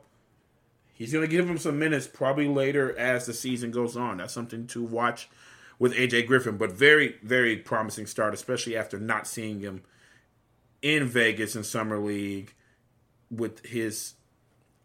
he's 0.94 1.12
going 1.12 1.24
to 1.24 1.30
give 1.30 1.48
him 1.48 1.58
some 1.58 1.78
minutes 1.78 2.06
probably 2.06 2.48
later 2.48 2.96
as 2.98 3.26
the 3.26 3.34
season 3.34 3.70
goes 3.70 3.96
on. 3.96 4.18
That's 4.18 4.32
something 4.32 4.66
to 4.68 4.82
watch 4.82 5.28
with 5.78 5.94
AJ 5.94 6.26
Griffin, 6.26 6.56
but 6.56 6.72
very, 6.72 7.16
very 7.22 7.56
promising 7.56 8.06
start, 8.06 8.34
especially 8.34 8.76
after 8.76 8.98
not 8.98 9.26
seeing 9.26 9.60
him 9.60 9.82
in 10.82 11.06
Vegas 11.06 11.56
in 11.56 11.64
Summer 11.64 11.98
League 11.98 12.54
with 13.30 13.64
his, 13.64 14.14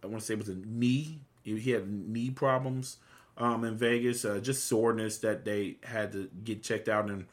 I 0.03 0.07
want 0.07 0.19
to 0.19 0.25
say 0.25 0.33
it 0.33 0.39
was 0.39 0.49
a 0.49 0.55
knee. 0.55 1.19
He 1.43 1.71
had 1.71 1.89
knee 1.89 2.29
problems 2.29 2.97
um, 3.37 3.63
in 3.63 3.75
Vegas, 3.77 4.25
uh, 4.25 4.39
just 4.39 4.65
soreness 4.65 5.17
that 5.19 5.45
they 5.45 5.77
had 5.83 6.11
to 6.13 6.29
get 6.43 6.63
checked 6.63 6.87
out 6.87 7.09
and 7.09 7.25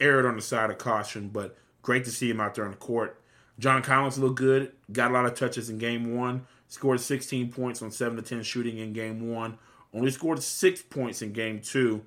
erred 0.00 0.26
on 0.26 0.36
the 0.36 0.42
side 0.42 0.70
of 0.70 0.78
caution. 0.78 1.28
But 1.28 1.56
great 1.82 2.04
to 2.04 2.10
see 2.10 2.30
him 2.30 2.40
out 2.40 2.54
there 2.54 2.64
on 2.64 2.70
the 2.70 2.76
court. 2.76 3.20
John 3.58 3.82
Collins 3.82 4.18
looked 4.18 4.36
good, 4.36 4.72
got 4.90 5.10
a 5.10 5.14
lot 5.14 5.26
of 5.26 5.34
touches 5.34 5.70
in 5.70 5.78
game 5.78 6.16
one, 6.16 6.46
scored 6.68 7.00
16 7.00 7.52
points 7.52 7.82
on 7.82 7.90
7 7.90 8.16
to 8.16 8.22
10 8.22 8.42
shooting 8.42 8.78
in 8.78 8.92
game 8.92 9.30
one, 9.30 9.58
only 9.94 10.10
scored 10.10 10.42
six 10.42 10.82
points 10.82 11.22
in 11.22 11.32
game 11.32 11.60
two, 11.60 12.02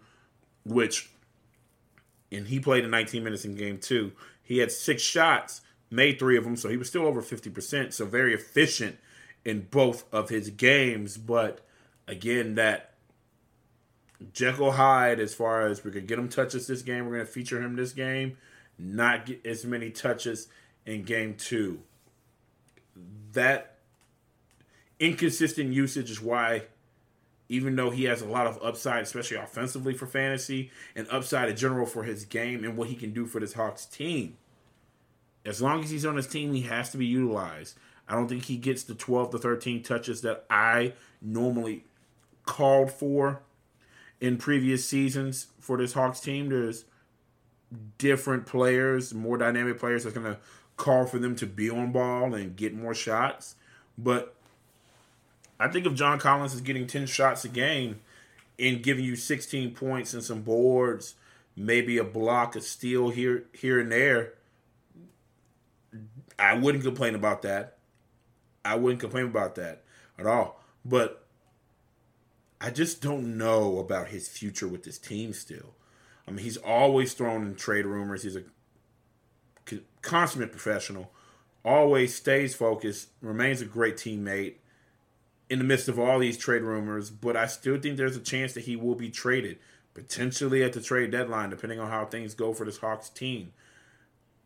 which, 0.65 1.09
and 2.31 2.47
he 2.47 2.59
played 2.59 2.83
in 2.83 2.91
19 2.91 3.23
minutes 3.23 3.45
in 3.45 3.55
game 3.55 3.77
two. 3.77 4.11
He 4.41 4.57
had 4.57 4.71
six 4.71 5.01
shots, 5.01 5.61
made 5.91 6.19
three 6.19 6.37
of 6.37 6.43
them, 6.43 6.55
so 6.55 6.69
he 6.69 6.77
was 6.77 6.87
still 6.87 7.05
over 7.05 7.21
50%, 7.21 7.93
so 7.93 8.05
very 8.05 8.33
efficient 8.33 8.97
in 9.43 9.67
both 9.69 10.11
of 10.11 10.29
his 10.29 10.49
games. 10.49 11.17
But 11.17 11.61
again, 12.07 12.55
that 12.55 12.93
Jekyll 14.33 14.73
Hyde, 14.73 15.19
as 15.19 15.33
far 15.33 15.67
as 15.67 15.83
we're 15.83 15.91
gonna 15.91 16.05
get 16.05 16.19
him 16.19 16.29
touches 16.29 16.67
this 16.67 16.81
game, 16.81 17.05
we're 17.05 17.13
gonna 17.13 17.25
feature 17.25 17.61
him 17.61 17.75
this 17.75 17.91
game, 17.91 18.37
not 18.77 19.25
get 19.27 19.45
as 19.45 19.65
many 19.65 19.91
touches 19.91 20.47
in 20.85 21.03
game 21.03 21.35
two. 21.35 21.81
That 23.33 23.77
inconsistent 24.99 25.73
usage 25.73 26.09
is 26.09 26.21
why, 26.21 26.63
even 27.49 27.75
though 27.75 27.89
he 27.89 28.05
has 28.05 28.21
a 28.21 28.27
lot 28.27 28.47
of 28.47 28.59
upside, 28.63 29.03
especially 29.03 29.37
offensively 29.37 29.93
for 29.93 30.07
fantasy, 30.07 30.71
and 30.95 31.07
upside 31.09 31.49
in 31.49 31.55
general 31.55 31.85
for 31.85 32.03
his 32.03 32.25
game 32.25 32.63
and 32.63 32.77
what 32.77 32.87
he 32.87 32.95
can 32.95 33.11
do 33.11 33.25
for 33.25 33.39
this 33.39 33.53
Hawks 33.53 33.85
team, 33.85 34.37
as 35.45 35.61
long 35.61 35.83
as 35.83 35.89
he's 35.89 36.05
on 36.05 36.15
his 36.15 36.27
team, 36.27 36.53
he 36.53 36.61
has 36.61 36.89
to 36.91 36.97
be 36.97 37.05
utilized. 37.05 37.77
I 38.07 38.13
don't 38.13 38.27
think 38.27 38.45
he 38.45 38.57
gets 38.57 38.83
the 38.83 38.95
12 38.95 39.31
to 39.31 39.37
13 39.37 39.83
touches 39.83 40.21
that 40.21 40.45
I 40.49 40.93
normally 41.21 41.85
called 42.45 42.91
for 42.91 43.41
in 44.19 44.37
previous 44.37 44.87
seasons 44.87 45.47
for 45.59 45.77
this 45.77 45.93
Hawks 45.93 46.19
team. 46.19 46.49
There's 46.49 46.85
different 47.97 48.45
players, 48.45 49.13
more 49.13 49.37
dynamic 49.37 49.79
players 49.79 50.03
that's 50.03 50.15
going 50.15 50.33
to 50.33 50.39
call 50.77 51.05
for 51.05 51.19
them 51.19 51.35
to 51.37 51.45
be 51.45 51.69
on 51.69 51.91
ball 51.91 52.33
and 52.33 52.55
get 52.55 52.75
more 52.75 52.93
shots. 52.93 53.55
But 53.97 54.35
I 55.59 55.67
think 55.67 55.85
if 55.85 55.93
John 55.93 56.19
Collins 56.19 56.53
is 56.53 56.61
getting 56.61 56.87
10 56.87 57.05
shots 57.05 57.45
a 57.45 57.49
game 57.49 58.01
and 58.59 58.83
giving 58.83 59.05
you 59.05 59.15
16 59.15 59.73
points 59.73 60.13
and 60.13 60.23
some 60.23 60.41
boards, 60.41 61.15
maybe 61.55 61.97
a 61.97 62.03
block, 62.03 62.55
a 62.55 62.61
steal 62.61 63.09
here 63.09 63.45
here 63.53 63.79
and 63.79 63.91
there, 63.91 64.33
I 66.37 66.55
wouldn't 66.55 66.83
complain 66.83 67.15
about 67.15 67.41
that. 67.43 67.77
I 68.63 68.75
wouldn't 68.75 68.99
complain 68.99 69.25
about 69.25 69.55
that 69.55 69.83
at 70.17 70.25
all. 70.25 70.61
But 70.83 71.23
I 72.59 72.69
just 72.69 73.01
don't 73.01 73.37
know 73.37 73.79
about 73.79 74.09
his 74.09 74.27
future 74.27 74.67
with 74.67 74.83
this 74.83 74.97
team 74.97 75.33
still. 75.33 75.73
I 76.27 76.31
mean, 76.31 76.43
he's 76.43 76.57
always 76.57 77.13
thrown 77.13 77.43
in 77.43 77.55
trade 77.55 77.85
rumors. 77.85 78.23
He's 78.23 78.35
a 78.35 78.43
consummate 80.05 80.51
professional, 80.51 81.11
always 81.65 82.15
stays 82.15 82.55
focused, 82.55 83.09
remains 83.21 83.59
a 83.59 83.65
great 83.65 83.97
teammate 83.97 84.55
in 85.49 85.59
the 85.59 85.65
midst 85.65 85.89
of 85.89 85.99
all 85.99 86.19
these 86.19 86.37
trade 86.37 86.61
rumors. 86.61 87.09
But 87.09 87.35
I 87.35 87.47
still 87.47 87.77
think 87.77 87.97
there's 87.97 88.15
a 88.15 88.21
chance 88.21 88.53
that 88.53 88.63
he 88.63 88.75
will 88.75 88.95
be 88.95 89.09
traded, 89.09 89.57
potentially 89.93 90.63
at 90.63 90.73
the 90.73 90.81
trade 90.81 91.11
deadline, 91.11 91.49
depending 91.49 91.79
on 91.79 91.89
how 91.89 92.05
things 92.05 92.33
go 92.33 92.53
for 92.53 92.65
this 92.65 92.77
Hawks 92.77 93.09
team. 93.09 93.51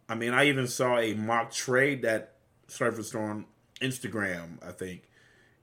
I 0.07 0.15
mean, 0.15 0.33
I 0.33 0.45
even 0.45 0.65
saw 0.65 0.97
a 0.97 1.13
mock 1.13 1.51
trade 1.51 2.01
that 2.01 2.33
surfaced 2.67 3.13
on 3.13 3.45
Instagram, 3.81 4.65
I 4.65 4.71
think, 4.71 5.03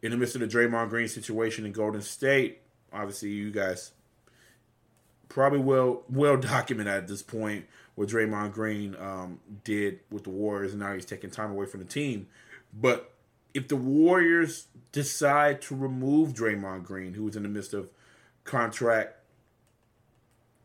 in 0.02 0.12
the 0.12 0.16
midst 0.16 0.36
of 0.36 0.40
the 0.42 0.46
Draymond 0.46 0.90
Green 0.90 1.08
situation 1.08 1.66
in 1.66 1.72
Golden 1.72 2.02
State. 2.02 2.60
Obviously, 2.92 3.30
you 3.30 3.50
guys 3.50 3.90
probably 5.28 5.58
well 5.58 6.02
well 6.08 6.36
documented 6.38 6.94
at 6.94 7.08
this 7.08 7.22
point 7.22 7.66
what 7.96 8.08
Draymond 8.08 8.52
Green 8.52 8.94
um, 9.00 9.40
did 9.64 10.00
with 10.10 10.24
the 10.24 10.30
Warriors, 10.30 10.72
and 10.72 10.80
now 10.80 10.92
he's 10.92 11.06
taking 11.06 11.30
time 11.30 11.50
away 11.50 11.66
from 11.66 11.80
the 11.80 11.86
team. 11.86 12.28
But 12.78 13.12
if 13.54 13.68
the 13.68 13.76
Warriors 13.76 14.66
decide 14.92 15.62
to 15.62 15.74
remove 15.74 16.34
Draymond 16.34 16.84
Green, 16.84 17.14
who 17.14 17.24
was 17.24 17.36
in 17.36 17.42
the 17.42 17.48
midst 17.48 17.72
of 17.72 17.88
contract 18.44 19.16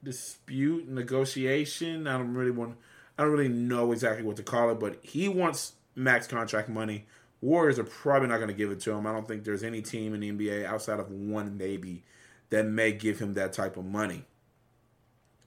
dispute 0.03 0.89
negotiation, 0.89 2.05
I 2.05 2.17
don't 2.17 2.33
really 2.33 2.51
want, 2.51 2.75
I 3.17 3.23
don't 3.23 3.31
really 3.31 3.47
know 3.47 3.93
exactly 3.93 4.23
what 4.25 4.35
to 4.35 4.43
call 4.43 4.69
it, 4.69 4.79
but 4.79 4.99
he 5.01 5.29
wants 5.29 5.73
max 5.95 6.27
contract 6.27 6.67
money. 6.67 7.05
Warriors 7.39 7.79
are 7.79 7.85
probably 7.85 8.27
not 8.27 8.37
going 8.37 8.49
to 8.49 8.53
give 8.53 8.71
it 8.71 8.81
to 8.81 8.91
him. 8.91 9.07
I 9.07 9.13
don't 9.13 9.27
think 9.27 9.45
there's 9.45 9.63
any 9.63 9.81
team 9.81 10.13
in 10.13 10.19
the 10.19 10.31
NBA 10.31 10.65
outside 10.65 10.99
of 10.99 11.09
one 11.09 11.57
maybe 11.57 12.03
that 12.49 12.65
may 12.65 12.91
give 12.91 13.19
him 13.19 13.35
that 13.35 13.53
type 13.53 13.77
of 13.77 13.85
money. 13.85 14.25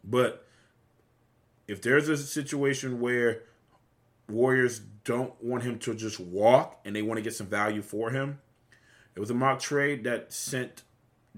But 0.05 0.47
if 1.67 1.81
there's 1.83 2.09
a 2.09 2.17
situation 2.17 3.01
where 3.01 3.43
Warriors 4.29 4.81
don't 5.05 5.33
want 5.43 5.63
him 5.63 5.79
to 5.81 5.95
just 5.95 6.21
walk 6.21 6.81
and 6.85 6.95
they 6.95 7.03
want 7.03 7.19
to 7.19 7.23
get 7.23 7.35
some 7.35 7.47
value 7.47 7.83
for 7.83 8.11
him, 8.11 8.41
it 9.15 9.21
was 9.21 9.31
a 9.31 9.35
mock 9.35 9.61
trade 9.61 10.05
that 10.05 10.33
sent 10.33 10.83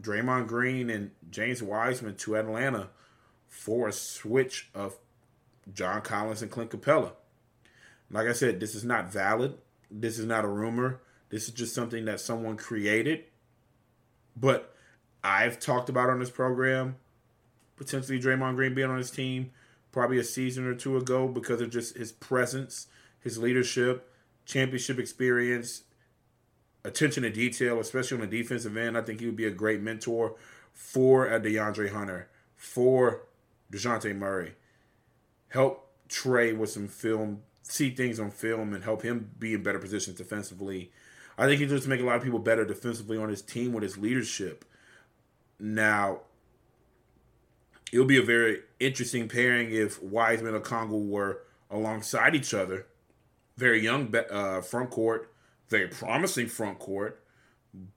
Draymond 0.00 0.46
Green 0.46 0.90
and 0.90 1.10
James 1.30 1.62
Wiseman 1.62 2.16
to 2.16 2.36
Atlanta 2.36 2.88
for 3.48 3.88
a 3.88 3.92
switch 3.92 4.68
of 4.74 4.96
John 5.72 6.02
Collins 6.02 6.42
and 6.42 6.50
Clint 6.50 6.70
Capela. 6.70 7.12
Like 8.10 8.28
I 8.28 8.32
said, 8.32 8.60
this 8.60 8.74
is 8.74 8.84
not 8.84 9.12
valid. 9.12 9.58
This 9.90 10.18
is 10.18 10.26
not 10.26 10.44
a 10.44 10.48
rumor. 10.48 11.00
This 11.28 11.48
is 11.48 11.54
just 11.54 11.74
something 11.74 12.04
that 12.04 12.20
someone 12.20 12.56
created. 12.56 13.24
But 14.36 14.74
I've 15.24 15.58
talked 15.58 15.88
about 15.88 16.10
on 16.10 16.20
this 16.20 16.30
program 16.30 16.96
potentially 17.76 18.20
Draymond 18.20 18.56
Green 18.56 18.74
being 18.74 18.90
on 18.90 18.98
his 18.98 19.10
team 19.10 19.50
probably 19.92 20.18
a 20.18 20.24
season 20.24 20.66
or 20.66 20.74
two 20.74 20.96
ago 20.96 21.26
because 21.28 21.60
of 21.60 21.70
just 21.70 21.96
his 21.96 22.12
presence, 22.12 22.86
his 23.20 23.38
leadership, 23.38 24.12
championship 24.44 24.98
experience, 24.98 25.82
attention 26.84 27.22
to 27.22 27.30
detail, 27.30 27.80
especially 27.80 28.16
on 28.20 28.28
the 28.28 28.42
defensive 28.42 28.76
end. 28.76 28.96
I 28.96 29.02
think 29.02 29.20
he 29.20 29.26
would 29.26 29.36
be 29.36 29.46
a 29.46 29.50
great 29.50 29.80
mentor 29.80 30.34
for 30.72 31.26
a 31.26 31.40
DeAndre 31.40 31.90
Hunter, 31.90 32.28
for 32.54 33.22
DeJounte 33.72 34.14
Murray. 34.14 34.54
Help 35.48 35.90
Trae 36.08 36.56
with 36.56 36.70
some 36.70 36.88
film, 36.88 37.42
see 37.62 37.90
things 37.90 38.20
on 38.20 38.30
film, 38.30 38.74
and 38.74 38.84
help 38.84 39.02
him 39.02 39.30
be 39.38 39.54
in 39.54 39.62
better 39.62 39.78
positions 39.78 40.18
defensively. 40.18 40.92
I 41.38 41.46
think 41.46 41.60
he 41.60 41.66
just 41.66 41.88
make 41.88 42.00
a 42.00 42.04
lot 42.04 42.16
of 42.16 42.22
people 42.22 42.38
better 42.38 42.64
defensively 42.64 43.16
on 43.16 43.28
his 43.28 43.42
team 43.42 43.72
with 43.72 43.82
his 43.82 43.98
leadership. 43.98 44.64
Now, 45.58 46.20
it'll 47.92 48.06
be 48.06 48.18
a 48.18 48.22
very 48.22 48.60
interesting 48.80 49.28
pairing 49.28 49.70
if 49.72 50.02
Wiseman 50.02 50.54
and 50.54 50.64
Okongwu 50.64 51.08
were 51.08 51.42
alongside 51.70 52.34
each 52.34 52.54
other. 52.54 52.86
Very 53.56 53.82
young 53.82 54.14
uh, 54.30 54.60
front 54.60 54.90
court, 54.90 55.32
very 55.68 55.88
promising 55.88 56.46
front 56.46 56.78
court, 56.78 57.24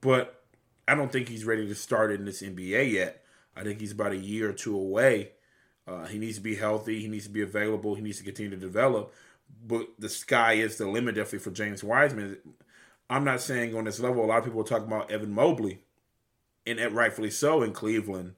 but 0.00 0.42
I 0.88 0.94
don't 0.94 1.12
think 1.12 1.28
he's 1.28 1.44
ready 1.44 1.66
to 1.66 1.74
start 1.74 2.12
in 2.12 2.24
this 2.24 2.42
NBA 2.42 2.92
yet. 2.92 3.22
I 3.54 3.62
think 3.62 3.80
he's 3.80 3.92
about 3.92 4.12
a 4.12 4.16
year 4.16 4.50
or 4.50 4.52
two 4.52 4.76
away. 4.76 5.32
Uh, 5.86 6.06
he 6.06 6.18
needs 6.18 6.36
to 6.36 6.42
be 6.42 6.56
healthy. 6.56 7.00
He 7.00 7.08
needs 7.08 7.24
to 7.24 7.30
be 7.30 7.42
available. 7.42 7.94
He 7.94 8.02
needs 8.02 8.18
to 8.18 8.24
continue 8.24 8.50
to 8.50 8.56
develop. 8.56 9.12
But 9.66 9.88
the 9.98 10.08
sky 10.08 10.54
is 10.54 10.76
the 10.76 10.86
limit, 10.86 11.16
definitely 11.16 11.40
for 11.40 11.50
James 11.50 11.84
Wiseman. 11.84 12.38
I'm 13.10 13.24
not 13.24 13.40
saying 13.40 13.74
on 13.74 13.84
this 13.84 14.00
level. 14.00 14.24
A 14.24 14.26
lot 14.26 14.38
of 14.38 14.44
people 14.44 14.60
are 14.60 14.64
talking 14.64 14.86
about 14.86 15.10
Evan 15.10 15.32
Mobley, 15.32 15.80
and 16.66 16.78
rightfully 16.94 17.30
so 17.30 17.62
in 17.62 17.72
Cleveland. 17.72 18.34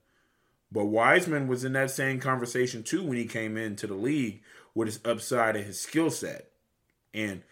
But 0.73 0.87
Wiseman 0.87 1.49
was 1.49 1.65
in 1.65 1.75
that 1.75 1.91
same 1.91 2.19
conversation 2.19 2.83
too 2.83 3.05
when 3.05 3.19
he 3.19 3.27
came 3.27 3.59
into 3.59 3.87
the 3.87 3.95
league 3.95 4.43
with 4.75 4.89
his 4.89 5.01
upside 5.05 5.55
and 5.55 5.67
his 5.67 5.79
skill 5.79 6.11
set. 6.11 6.49
And 7.13 7.43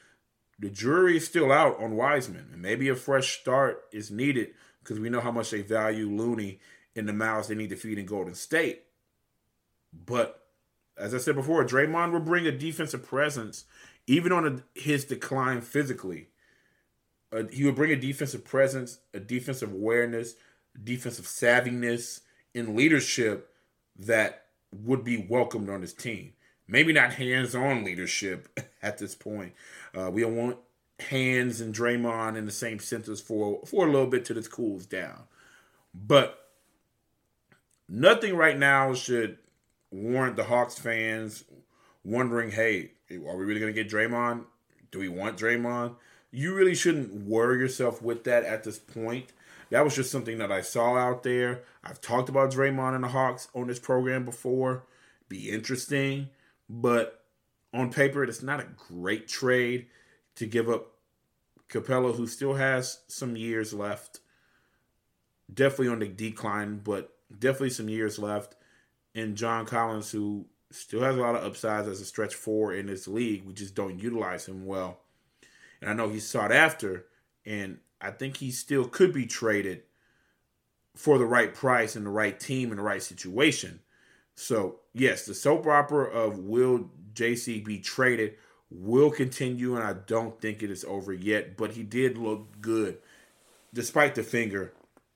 the 0.58 0.70
jury 0.70 1.18
is 1.18 1.26
still 1.26 1.52
out 1.52 1.78
on 1.82 1.96
Wiseman. 1.96 2.48
And 2.52 2.62
maybe 2.62 2.88
a 2.88 2.96
fresh 2.96 3.38
start 3.38 3.84
is 3.92 4.10
needed 4.10 4.54
because 4.82 4.98
we 4.98 5.10
know 5.10 5.20
how 5.20 5.32
much 5.32 5.50
they 5.50 5.60
value 5.60 6.08
Looney 6.08 6.60
in 6.94 7.04
the 7.04 7.12
mouths 7.12 7.48
they 7.48 7.54
need 7.54 7.70
to 7.70 7.76
feed 7.76 7.98
in 7.98 8.06
Golden 8.06 8.34
State. 8.34 8.84
But 9.92 10.42
as 10.96 11.14
I 11.14 11.18
said 11.18 11.34
before, 11.34 11.64
Draymond 11.64 12.12
will 12.12 12.20
bring 12.20 12.46
a 12.46 12.52
defensive 12.52 13.06
presence 13.06 13.64
even 14.06 14.32
on 14.32 14.46
a, 14.46 14.78
his 14.78 15.04
decline 15.04 15.60
physically. 15.60 16.28
Uh, 17.32 17.42
he 17.52 17.64
will 17.64 17.72
bring 17.72 17.92
a 17.92 17.96
defensive 17.96 18.44
presence, 18.44 18.98
a 19.12 19.20
defensive 19.20 19.72
awareness, 19.72 20.34
defensive 20.82 21.26
savviness, 21.26 22.20
in 22.54 22.76
leadership 22.76 23.50
that 23.98 24.44
would 24.72 25.04
be 25.04 25.26
welcomed 25.28 25.68
on 25.68 25.82
his 25.82 25.92
team. 25.92 26.32
Maybe 26.66 26.92
not 26.92 27.14
hands-on 27.14 27.84
leadership 27.84 28.48
at 28.82 28.98
this 28.98 29.14
point. 29.14 29.52
Uh, 29.96 30.10
we 30.10 30.22
don't 30.22 30.36
want 30.36 30.58
hands 31.00 31.60
and 31.60 31.74
Draymond 31.74 32.36
in 32.36 32.44
the 32.44 32.52
same 32.52 32.78
sentence 32.78 33.20
for 33.20 33.60
for 33.66 33.86
a 33.86 33.90
little 33.90 34.06
bit 34.06 34.24
till 34.24 34.36
this 34.36 34.48
cools 34.48 34.86
down. 34.86 35.24
But 35.94 36.48
nothing 37.88 38.36
right 38.36 38.56
now 38.56 38.94
should 38.94 39.38
warrant 39.90 40.36
the 40.36 40.44
Hawks 40.44 40.78
fans 40.78 41.44
wondering, 42.04 42.50
hey, 42.52 42.92
are 43.10 43.36
we 43.36 43.44
really 43.44 43.60
going 43.60 43.74
to 43.74 43.82
get 43.82 43.92
Draymond? 43.92 44.44
Do 44.90 45.00
we 45.00 45.08
want 45.08 45.36
Draymond? 45.36 45.96
You 46.30 46.54
really 46.54 46.74
shouldn't 46.74 47.12
worry 47.12 47.58
yourself 47.58 48.00
with 48.00 48.24
that 48.24 48.44
at 48.44 48.62
this 48.62 48.78
point 48.78 49.32
that 49.70 49.84
was 49.84 49.94
just 49.94 50.10
something 50.10 50.38
that 50.38 50.52
I 50.52 50.60
saw 50.60 50.96
out 50.96 51.22
there. 51.22 51.62
I've 51.82 52.00
talked 52.00 52.28
about 52.28 52.52
Draymond 52.52 52.94
and 52.94 53.04
the 53.04 53.08
Hawks 53.08 53.48
on 53.54 53.68
this 53.68 53.78
program 53.78 54.24
before. 54.24 54.84
Be 55.28 55.50
interesting, 55.50 56.28
but 56.68 57.24
on 57.72 57.92
paper, 57.92 58.24
it's 58.24 58.42
not 58.42 58.60
a 58.60 58.66
great 58.76 59.28
trade 59.28 59.86
to 60.36 60.46
give 60.46 60.68
up 60.68 60.92
Capela, 61.68 62.14
who 62.14 62.26
still 62.26 62.54
has 62.54 63.00
some 63.06 63.36
years 63.36 63.72
left. 63.72 64.20
Definitely 65.52 65.88
on 65.88 65.98
the 66.00 66.08
decline, 66.08 66.80
but 66.82 67.16
definitely 67.36 67.70
some 67.70 67.88
years 67.88 68.18
left. 68.18 68.56
And 69.14 69.36
John 69.36 69.66
Collins, 69.66 70.10
who 70.10 70.46
still 70.72 71.02
has 71.02 71.16
a 71.16 71.20
lot 71.20 71.36
of 71.36 71.44
upsides 71.44 71.88
as 71.88 72.00
a 72.00 72.04
stretch 72.04 72.34
four 72.34 72.72
in 72.72 72.86
this 72.86 73.06
league. 73.06 73.44
We 73.44 73.52
just 73.52 73.74
don't 73.74 74.00
utilize 74.00 74.46
him 74.46 74.66
well. 74.66 74.98
And 75.80 75.90
I 75.90 75.94
know 75.94 76.08
he's 76.08 76.28
sought 76.28 76.52
after, 76.52 77.06
and 77.46 77.78
I 78.00 78.10
think 78.10 78.38
he 78.38 78.50
still 78.50 78.86
could 78.86 79.12
be 79.12 79.26
traded 79.26 79.82
for 80.96 81.18
the 81.18 81.26
right 81.26 81.54
price 81.54 81.96
and 81.96 82.06
the 82.06 82.10
right 82.10 82.38
team 82.38 82.70
and 82.70 82.78
the 82.78 82.82
right 82.82 83.02
situation. 83.02 83.80
So, 84.34 84.80
yes, 84.92 85.26
the 85.26 85.34
soap 85.34 85.66
opera 85.66 86.04
of 86.04 86.38
will 86.38 86.90
JC 87.14 87.64
be 87.64 87.78
traded 87.78 88.34
will 88.70 89.10
continue, 89.10 89.74
and 89.74 89.84
I 89.84 89.94
don't 89.94 90.40
think 90.40 90.62
it 90.62 90.70
is 90.70 90.84
over 90.84 91.12
yet. 91.12 91.56
But 91.56 91.72
he 91.72 91.82
did 91.82 92.16
look 92.16 92.60
good, 92.60 92.98
despite 93.74 94.14
the 94.14 94.22
finger, 94.22 94.72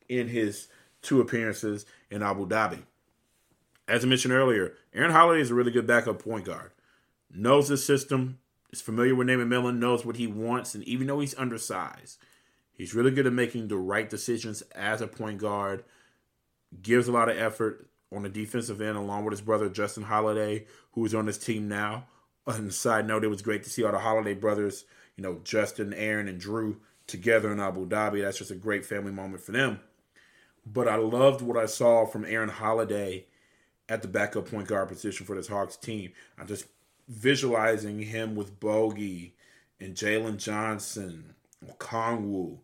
in 0.09 0.29
his 0.29 0.69
two 1.03 1.21
appearances 1.21 1.87
in 2.11 2.23
Abu 2.23 2.47
Dhabi. 2.47 2.83
As 3.87 4.05
I 4.05 4.09
mentioned 4.09 4.35
earlier, 4.35 4.75
Aaron 4.95 5.13
Holiday 5.13 5.41
is 5.41 5.51
a 5.51 5.55
really 5.55 5.71
good 5.71 5.87
backup 5.87 6.23
point 6.23 6.47
guard. 6.47 6.71
Knows 7.31 7.69
the 7.69 7.77
system, 7.77 8.39
is 8.71 8.81
familiar 8.81 9.15
with 9.15 9.27
Nate 9.27 9.39
McMillan, 9.39 9.79
knows 9.79 10.05
what 10.05 10.17
he 10.17 10.27
wants, 10.27 10.75
and 10.75 10.85
even 10.85 11.07
though 11.07 11.21
he's 11.21 11.37
undersized, 11.37 12.19
he's 12.77 12.95
really 12.95 13.11
good 13.11 13.27
at 13.27 13.33
making 13.33 13.69
the 13.69 13.77
right 13.77 14.09
decisions 14.09 14.63
as 14.75 15.01
a 15.01 15.07
point 15.07 15.39
guard. 15.39 15.85
Gives 16.83 17.09
a 17.09 17.13
lot 17.13 17.29
of 17.29 17.39
effort 17.39 17.89
on 18.13 18.23
the 18.23 18.29
defensive 18.29 18.81
end, 18.81 18.97
along 18.97 19.25
with 19.25 19.33
his 19.33 19.41
brother 19.41 19.69
Justin 19.69 20.05
Holiday, 20.05 20.67
who 20.93 21.05
is 21.05 21.15
on 21.15 21.27
his 21.27 21.39
team 21.39 21.69
now. 21.69 22.07
On 22.47 22.67
the 22.67 22.73
side 22.73 23.07
note, 23.07 23.25
it 23.25 23.29
was 23.29 23.43
great 23.43 23.65
to 23.65 23.71
see 23.71 23.85
all 23.85 23.93
the 23.93 23.99
Holiday 23.99 24.35
brothers, 24.35 24.85
you 25.17 25.23
know, 25.23 25.41
Justin, 25.45 25.95
Aaron, 25.95 26.29
and 26.29 26.41
Jrue 26.41 26.77
together 27.07 27.53
in 27.53 27.61
Abu 27.61 27.87
Dhabi. 27.87 28.23
That's 28.23 28.39
just 28.39 28.51
a 28.51 28.57
great 28.57 28.85
family 28.85 29.13
moment 29.13 29.43
for 29.43 29.53
them. 29.53 29.81
But 30.67 30.89
I 30.89 30.97
loved 30.97 31.43
what 31.43 31.57
I 31.57 31.67
saw 31.67 32.07
from 32.07 32.25
Aaron 32.25 32.49
Holiday 32.49 33.27
at 33.89 34.03
the 34.03 34.09
backup 34.09 34.51
point 34.51 34.69
guard 34.69 34.89
position 34.89 35.27
for 35.27 35.37
this 35.37 35.49
Hawks 35.49 35.77
team. 35.77 36.13
I'm 36.39 36.47
just 36.47 36.67
visualizing 37.09 38.01
him 38.01 38.35
with 38.35 38.59
Bogi 38.59 39.33
and 39.79 39.95
Jalen 39.95 40.39
Johnson, 40.39 41.35
Okongwu, 41.67 42.59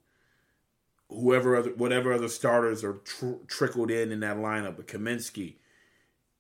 whoever 1.08 1.56
other, 1.56 1.70
whatever 1.70 2.12
other 2.12 2.28
starters 2.28 2.84
are 2.84 2.94
tr- 3.04 3.44
trickled 3.46 3.90
in 3.90 4.12
in 4.12 4.20
that 4.20 4.36
lineup, 4.36 4.76
but 4.76 4.86
Kaminsky, 4.86 5.56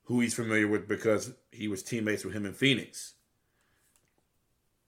who 0.04 0.20
he's 0.20 0.34
familiar 0.34 0.68
with 0.68 0.88
because 0.88 1.32
he 1.50 1.68
was 1.68 1.82
teammates 1.82 2.24
with 2.24 2.34
him 2.34 2.46
in 2.46 2.52
Phoenix. 2.52 3.14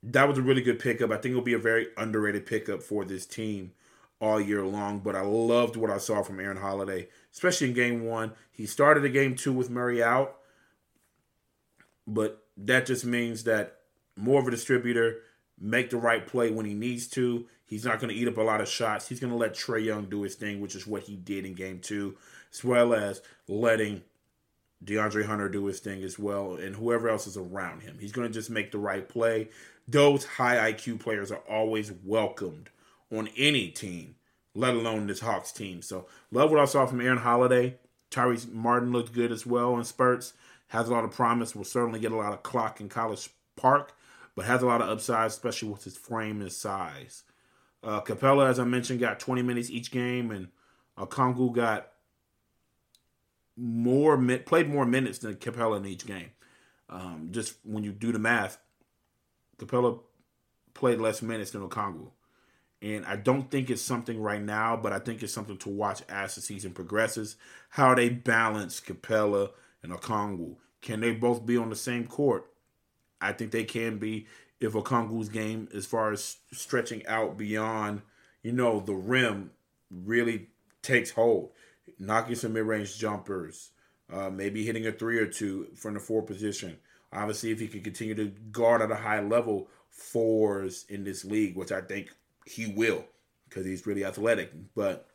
That 0.02 0.28
was 0.28 0.38
a 0.38 0.42
really 0.42 0.62
good 0.62 0.80
pickup. 0.80 1.11
I 1.11 1.16
think 1.16 1.32
it'll 1.32 1.42
be 1.42 1.52
a 1.52 1.58
very 1.58 1.88
underrated 1.96 2.46
pickup 2.46 2.82
for 2.82 3.04
this 3.04 3.24
team 3.24 3.72
all 4.20 4.40
year 4.40 4.64
long. 4.64 5.00
But 5.00 5.14
I 5.14 5.20
loved 5.20 5.76
what 5.76 5.90
I 5.90 5.98
saw 5.98 6.22
from 6.22 6.40
Aaron 6.40 6.56
Holiday, 6.56 7.08
especially 7.32 7.68
in 7.68 7.74
game 7.74 8.04
one. 8.04 8.32
He 8.50 8.66
started 8.66 9.04
a 9.04 9.08
game 9.08 9.37
two 9.37 9.52
with 9.52 9.70
Murray 9.70 10.02
out, 10.02 10.38
but 12.06 12.44
that 12.56 12.87
just 12.87 13.04
means 13.04 13.44
that 13.44 13.78
more 14.16 14.40
of 14.40 14.46
a 14.46 14.50
distributor, 14.50 15.20
make 15.58 15.90
the 15.90 15.96
right 15.96 16.26
play 16.26 16.50
when 16.50 16.66
he 16.66 16.74
needs 16.74 17.06
to. 17.08 17.46
He's 17.72 17.87
not 17.87 18.00
going 18.00 18.11
to 18.11 18.14
eat 18.14 18.28
up 18.28 18.37
a 18.37 18.42
lot 18.42 18.61
of 18.61 18.68
shots. 18.68 19.08
He's 19.08 19.18
going 19.18 19.32
to 19.32 19.38
let 19.38 19.54
Trae 19.54 19.82
Young 19.82 20.04
do 20.04 20.20
his 20.20 20.35
thing, 20.35 20.61
which 20.61 20.74
is 20.74 20.87
what 20.87 21.04
he 21.04 21.16
did 21.16 21.46
in 21.46 21.54
game 21.54 21.78
two, 21.78 22.18
as 22.52 22.62
well 22.62 22.92
as 22.92 23.22
letting 23.48 24.02
DeAndre 24.85 25.24
Hunter 25.24 25.48
do 25.48 25.64
his 25.64 25.80
thing 25.80 26.02
as 26.02 26.18
well, 26.18 26.52
and 26.56 26.76
whoever 26.76 27.08
else 27.08 27.26
is 27.26 27.38
around 27.38 27.80
him. 27.80 27.96
He's 27.98 28.12
going 28.12 28.28
to 28.28 28.35
just 28.35 28.50
make 28.50 28.72
the 28.72 28.78
right 28.78 29.08
play. 29.08 29.48
Those 29.88 30.26
high 30.26 30.70
IQ 30.70 31.00
players 31.00 31.32
are 31.32 31.42
always 31.48 31.90
welcomed 32.04 32.68
on 33.11 33.30
any 33.38 33.68
team, 33.68 34.16
let 34.54 34.74
alone 34.74 35.06
this 35.06 35.20
Hawks 35.20 35.50
team. 35.50 35.80
So, 35.80 36.06
love 36.30 36.50
what 36.50 36.61
I 36.61 36.66
saw 36.66 36.85
from 36.85 37.00
Aaron 37.00 37.16
Holiday. 37.16 37.78
Tyrese 38.11 38.52
Martin 38.52 38.92
looked 38.92 39.14
good 39.14 39.32
as 39.32 39.46
well 39.46 39.78
in 39.78 39.85
spurts. 39.85 40.35
Has 40.68 40.90
a 40.90 40.92
lot 40.92 41.04
of 41.04 41.12
promise. 41.12 41.56
Will 41.56 41.64
certainly 41.64 42.00
get 42.00 42.12
a 42.12 42.16
lot 42.16 42.35
of 42.35 42.42
clock 42.42 42.82
in 42.82 42.90
College 42.90 43.30
Park, 43.56 43.94
but 44.35 44.44
has 44.44 44.61
a 44.61 44.66
lot 44.66 44.82
of 44.82 44.90
upside, 44.90 45.28
especially 45.28 45.70
with 45.70 45.85
his 45.85 45.96
frame 45.96 46.42
and 46.42 46.52
size. 46.52 47.22
Uh, 47.83 48.01
Capela, 48.01 48.49
as 48.49 48.59
I 48.59 48.64
mentioned, 48.64 49.01
got 49.01 49.18
20 49.18 49.42
minutes 49.42 49.71
each 49.71 49.90
game, 49.90 50.31
and 50.31 50.49
uh, 50.97 51.05
got 51.05 51.88
more 53.57 54.16
played 54.47 54.68
more 54.68 54.87
minutes 54.87 55.18
than 55.18 55.35
Capela 55.35 55.79
in 55.79 55.87
each 55.87 56.07
game. 56.07 56.31
Um, 56.88 57.29
just 57.31 57.57
when 57.64 57.85
you 57.85 57.92
do 57.92 58.12
the 58.12 58.18
math, 58.18 58.59
Capela 59.59 60.01
played 60.75 61.01
less 61.01 61.23
minutes 61.23 61.51
than 61.53 61.66
Okongwu. 61.68 62.11
And 62.81 63.07
I 63.07 63.14
don't 63.16 63.49
think 63.49 63.71
it's 63.71 63.81
something 63.81 64.21
right 64.21 64.42
now, 64.42 64.77
but 64.77 64.92
I 64.92 64.99
think 64.99 65.23
it's 65.23 65.33
something 65.33 65.57
to 65.59 65.68
watch 65.68 66.03
as 66.09 66.35
the 66.35 66.40
season 66.40 66.73
progresses. 66.73 67.37
How 67.71 67.95
they 67.95 68.09
balance 68.09 68.81
Capela 68.81 69.51
and 69.83 69.92
Okongwu. 69.92 70.57
Can 70.81 71.01
they 71.01 71.12
both 71.12 71.47
be 71.47 71.57
on 71.57 71.71
the 71.71 71.77
same 71.77 72.07
court? 72.07 72.51
I 73.21 73.33
think 73.33 73.53
they 73.53 73.64
can 73.64 73.99
be 73.99 74.27
if 74.62 74.72
Okongwu's 74.72 75.29
game, 75.29 75.68
as 75.75 75.87
far 75.87 76.12
as 76.12 76.37
stretching 76.53 77.07
out 77.07 77.37
beyond, 77.37 78.03
you 78.42 78.53
know, 78.53 78.81
the 78.81 78.94
rim, 78.94 79.51
really 79.90 80.48
takes 80.83 81.11
hold. 81.11 81.51
Knocking 81.98 82.35
some 82.35 82.53
mid 82.53 82.64
range 82.64 82.98
jumpers, 82.98 83.70
uh, 84.12 84.31
maybe 84.31 84.64
hitting 84.64 84.87
a 84.87 84.92
three 84.92 85.18
or 85.18 85.27
two 85.27 85.68
from 85.75 85.94
the 85.94 86.01
four 86.01 86.22
position. 86.22 86.77
Obviously, 87.12 87.51
if 87.51 87.61
he 87.61 87.68
can 87.68 87.83
continue 87.83 88.14
to 88.14 88.27
guard 88.51 88.83
at 88.83 88.90
a 88.90 88.96
high 88.96 89.20
level 89.20 89.68
fours 89.90 90.87
in 90.88 91.05
this 91.05 91.25
league, 91.25 91.57
which 91.57 91.72
I 91.72 91.81
think 91.81 92.09
he 92.46 92.66
will, 92.66 93.05
because 93.48 93.66
he's 93.66 93.87
really 93.87 94.05
athletic. 94.05 94.53
But 94.75 95.07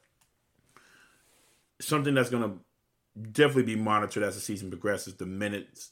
something 1.80 2.14
that's 2.14 2.30
going 2.30 2.44
to 2.44 3.32
definitely 3.32 3.76
be 3.76 3.82
monitored 3.82 4.24
as 4.24 4.36
the 4.36 4.42
season 4.42 4.70
progresses 4.70 5.16
the 5.16 5.26
minutes 5.26 5.92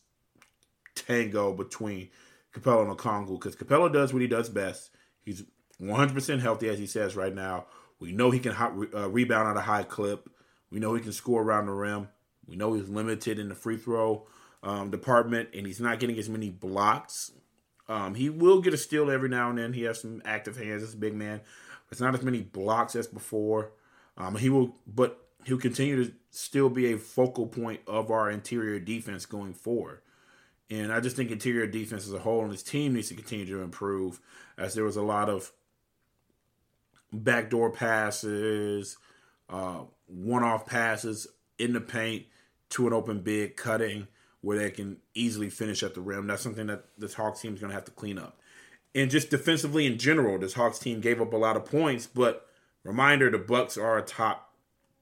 tango 0.93 1.53
between 1.53 2.09
Capela 2.55 2.87
and 2.87 2.97
Okongwu 2.97 3.39
because 3.39 3.55
Capela 3.55 3.91
does 3.91 4.13
what 4.13 4.21
he 4.21 4.27
does 4.27 4.49
best. 4.49 4.91
He's 5.23 5.43
100% 5.81 6.39
healthy, 6.39 6.69
as 6.69 6.79
he 6.79 6.85
says 6.85 7.15
right 7.15 7.33
now. 7.33 7.65
We 7.99 8.11
know 8.11 8.31
he 8.31 8.39
can 8.39 8.53
uh, 8.53 9.09
rebound 9.09 9.49
at 9.49 9.57
a 9.57 9.65
high 9.65 9.83
clip. 9.83 10.29
We 10.69 10.79
know 10.79 10.93
he 10.93 11.01
can 11.01 11.11
score 11.11 11.41
around 11.41 11.67
the 11.67 11.73
rim. 11.73 12.09
We 12.47 12.55
know 12.55 12.73
he's 12.73 12.89
limited 12.89 13.39
in 13.39 13.49
the 13.49 13.55
free 13.55 13.77
throw 13.77 14.27
um, 14.63 14.91
department, 14.91 15.49
and 15.53 15.65
he's 15.65 15.79
not 15.79 15.99
getting 15.99 16.17
as 16.17 16.29
many 16.29 16.49
blocks. 16.49 17.31
Um, 17.87 18.15
he 18.15 18.29
will 18.29 18.61
get 18.61 18.73
a 18.73 18.77
steal 18.77 19.11
every 19.11 19.29
now 19.29 19.49
and 19.49 19.57
then. 19.57 19.73
He 19.73 19.83
has 19.83 20.01
some 20.01 20.21
active 20.25 20.57
hands 20.57 20.83
as 20.83 20.93
a 20.93 20.97
big 20.97 21.13
man. 21.13 21.41
It's 21.91 22.01
not 22.01 22.15
as 22.15 22.23
many 22.23 22.41
blocks 22.41 22.95
as 22.95 23.07
before. 23.07 23.71
Um, 24.17 24.35
he 24.35 24.49
will, 24.49 24.75
but 24.87 25.19
he'll 25.45 25.57
continue 25.57 26.03
to 26.03 26.11
still 26.31 26.69
be 26.69 26.91
a 26.91 26.97
focal 26.97 27.47
point 27.47 27.81
of 27.87 28.11
our 28.11 28.29
interior 28.29 28.79
defense 28.79 29.25
going 29.25 29.53
forward. 29.53 30.01
And 30.69 30.91
I 30.91 30.99
just 30.99 31.15
think 31.15 31.31
interior 31.31 31.67
defense 31.67 32.07
as 32.07 32.13
a 32.13 32.19
whole 32.19 32.43
and 32.43 32.51
this 32.51 32.63
team 32.63 32.93
needs 32.93 33.09
to 33.09 33.15
continue 33.15 33.45
to 33.45 33.61
improve 33.61 34.19
as 34.57 34.73
there 34.73 34.83
was 34.83 34.97
a 34.97 35.01
lot 35.01 35.29
of 35.29 35.51
backdoor 37.13 37.71
passes, 37.71 38.97
uh, 39.49 39.81
one 40.07 40.43
off 40.43 40.65
passes 40.65 41.27
in 41.59 41.73
the 41.73 41.81
paint 41.81 42.25
to 42.69 42.87
an 42.87 42.93
open 42.93 43.21
big 43.21 43.55
cutting 43.55 44.07
where 44.41 44.57
they 44.57 44.71
can 44.71 44.97
easily 45.13 45.49
finish 45.49 45.83
at 45.83 45.93
the 45.93 46.01
rim. 46.01 46.27
That's 46.27 46.41
something 46.41 46.67
that 46.67 46.85
this 46.97 47.13
Hawks 47.13 47.41
team 47.41 47.53
is 47.53 47.59
going 47.59 47.69
to 47.69 47.75
have 47.75 47.85
to 47.85 47.91
clean 47.91 48.17
up. 48.17 48.39
And 48.93 49.11
just 49.11 49.29
defensively 49.29 49.85
in 49.85 49.97
general, 49.97 50.39
this 50.39 50.53
Hawks 50.53 50.79
team 50.79 51.01
gave 51.01 51.21
up 51.21 51.33
a 51.33 51.37
lot 51.37 51.57
of 51.57 51.65
points, 51.65 52.07
but 52.07 52.47
reminder 52.83 53.29
the 53.29 53.37
Bucks 53.37 53.77
are 53.77 53.97
a 53.97 54.01
top 54.01 54.53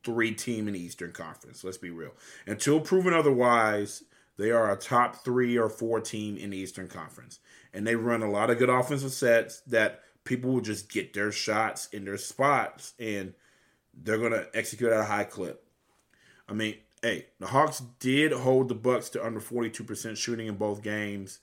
three 0.03 0.33
team 0.33 0.67
in 0.67 0.73
the 0.73 0.79
Eastern 0.79 1.11
Conference. 1.11 1.63
Let's 1.63 1.77
be 1.77 1.89
real. 1.89 2.11
Until 2.47 2.79
proven 2.79 3.13
otherwise, 3.13 4.03
they 4.37 4.51
are 4.51 4.71
a 4.71 4.75
top 4.75 5.23
three 5.23 5.57
or 5.57 5.69
four 5.69 5.99
team 5.99 6.37
in 6.37 6.49
the 6.49 6.57
Eastern 6.57 6.87
Conference. 6.87 7.39
And 7.73 7.85
they 7.85 7.95
run 7.95 8.23
a 8.23 8.29
lot 8.29 8.49
of 8.49 8.57
good 8.57 8.69
offensive 8.69 9.11
sets 9.11 9.61
that 9.61 10.01
people 10.23 10.51
will 10.51 10.61
just 10.61 10.91
get 10.91 11.13
their 11.13 11.31
shots 11.31 11.87
in 11.91 12.05
their 12.05 12.17
spots 12.17 12.93
and 12.99 13.33
they're 13.93 14.17
going 14.17 14.31
to 14.31 14.47
execute 14.53 14.91
at 14.91 14.99
a 14.99 15.05
high 15.05 15.23
clip. 15.23 15.63
I 16.47 16.53
mean, 16.53 16.75
hey, 17.01 17.27
the 17.39 17.47
Hawks 17.47 17.81
did 17.99 18.31
hold 18.31 18.69
the 18.69 18.75
Bucks 18.75 19.09
to 19.09 19.23
under 19.23 19.39
42% 19.39 20.17
shooting 20.17 20.47
in 20.47 20.55
both 20.55 20.81
games. 20.81 21.39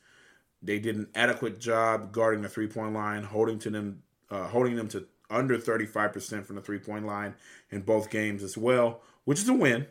They 0.63 0.79
did 0.79 0.97
an 0.97 1.09
adequate 1.15 1.61
job 1.61 2.13
guarding 2.13 2.43
the 2.43 2.49
three-point 2.49 2.93
line, 2.93 3.23
holding 3.23 3.59
to 3.61 3.71
them 3.71 4.03
uh, 4.31 4.47
holding 4.47 4.77
them 4.77 4.87
to 4.89 5.07
under 5.29 5.59
35% 5.59 6.45
from 6.45 6.57
the 6.57 6.63
three-point 6.63 7.05
line 7.05 7.35
in 7.71 7.81
both 7.81 8.11
games 8.11 8.45
as 8.45 8.57
well, 8.57 9.01
which 9.25 9.41
is 9.41 9.49
a 9.49 9.55
win. 9.55 9.87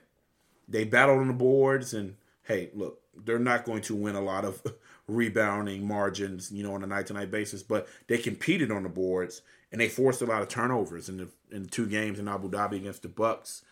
They 0.67 0.85
battled 0.85 1.19
on 1.19 1.27
the 1.27 1.33
boards 1.33 1.93
and 1.93 2.15
hey, 2.49 2.71
look, 2.73 2.99
they're 3.15 3.37
not 3.37 3.63
going 3.63 3.83
to 3.83 3.95
win 3.95 4.15
a 4.15 4.21
lot 4.21 4.43
of 4.43 4.61
rebounding 5.07 5.87
margins, 5.87 6.51
you 6.51 6.63
know, 6.63 6.73
on 6.73 6.83
a 6.83 6.87
night 6.87 7.05
to 7.07 7.13
night 7.13 7.29
basis, 7.29 7.61
but 7.61 7.87
they 8.07 8.17
competed 8.17 8.71
on 8.71 8.83
the 8.83 8.89
boards 8.89 9.43
and 9.71 9.79
they 9.79 9.87
forced 9.87 10.21
a 10.23 10.25
lot 10.25 10.41
of 10.41 10.49
turnovers 10.49 11.07
in 11.07 11.17
the 11.17 11.29
in 11.51 11.67
two 11.67 11.85
games 11.85 12.19
in 12.19 12.27
Abu 12.27 12.49
Dhabi 12.49 12.77
against 12.77 13.03
the 13.03 13.07
Bucks. 13.07 13.63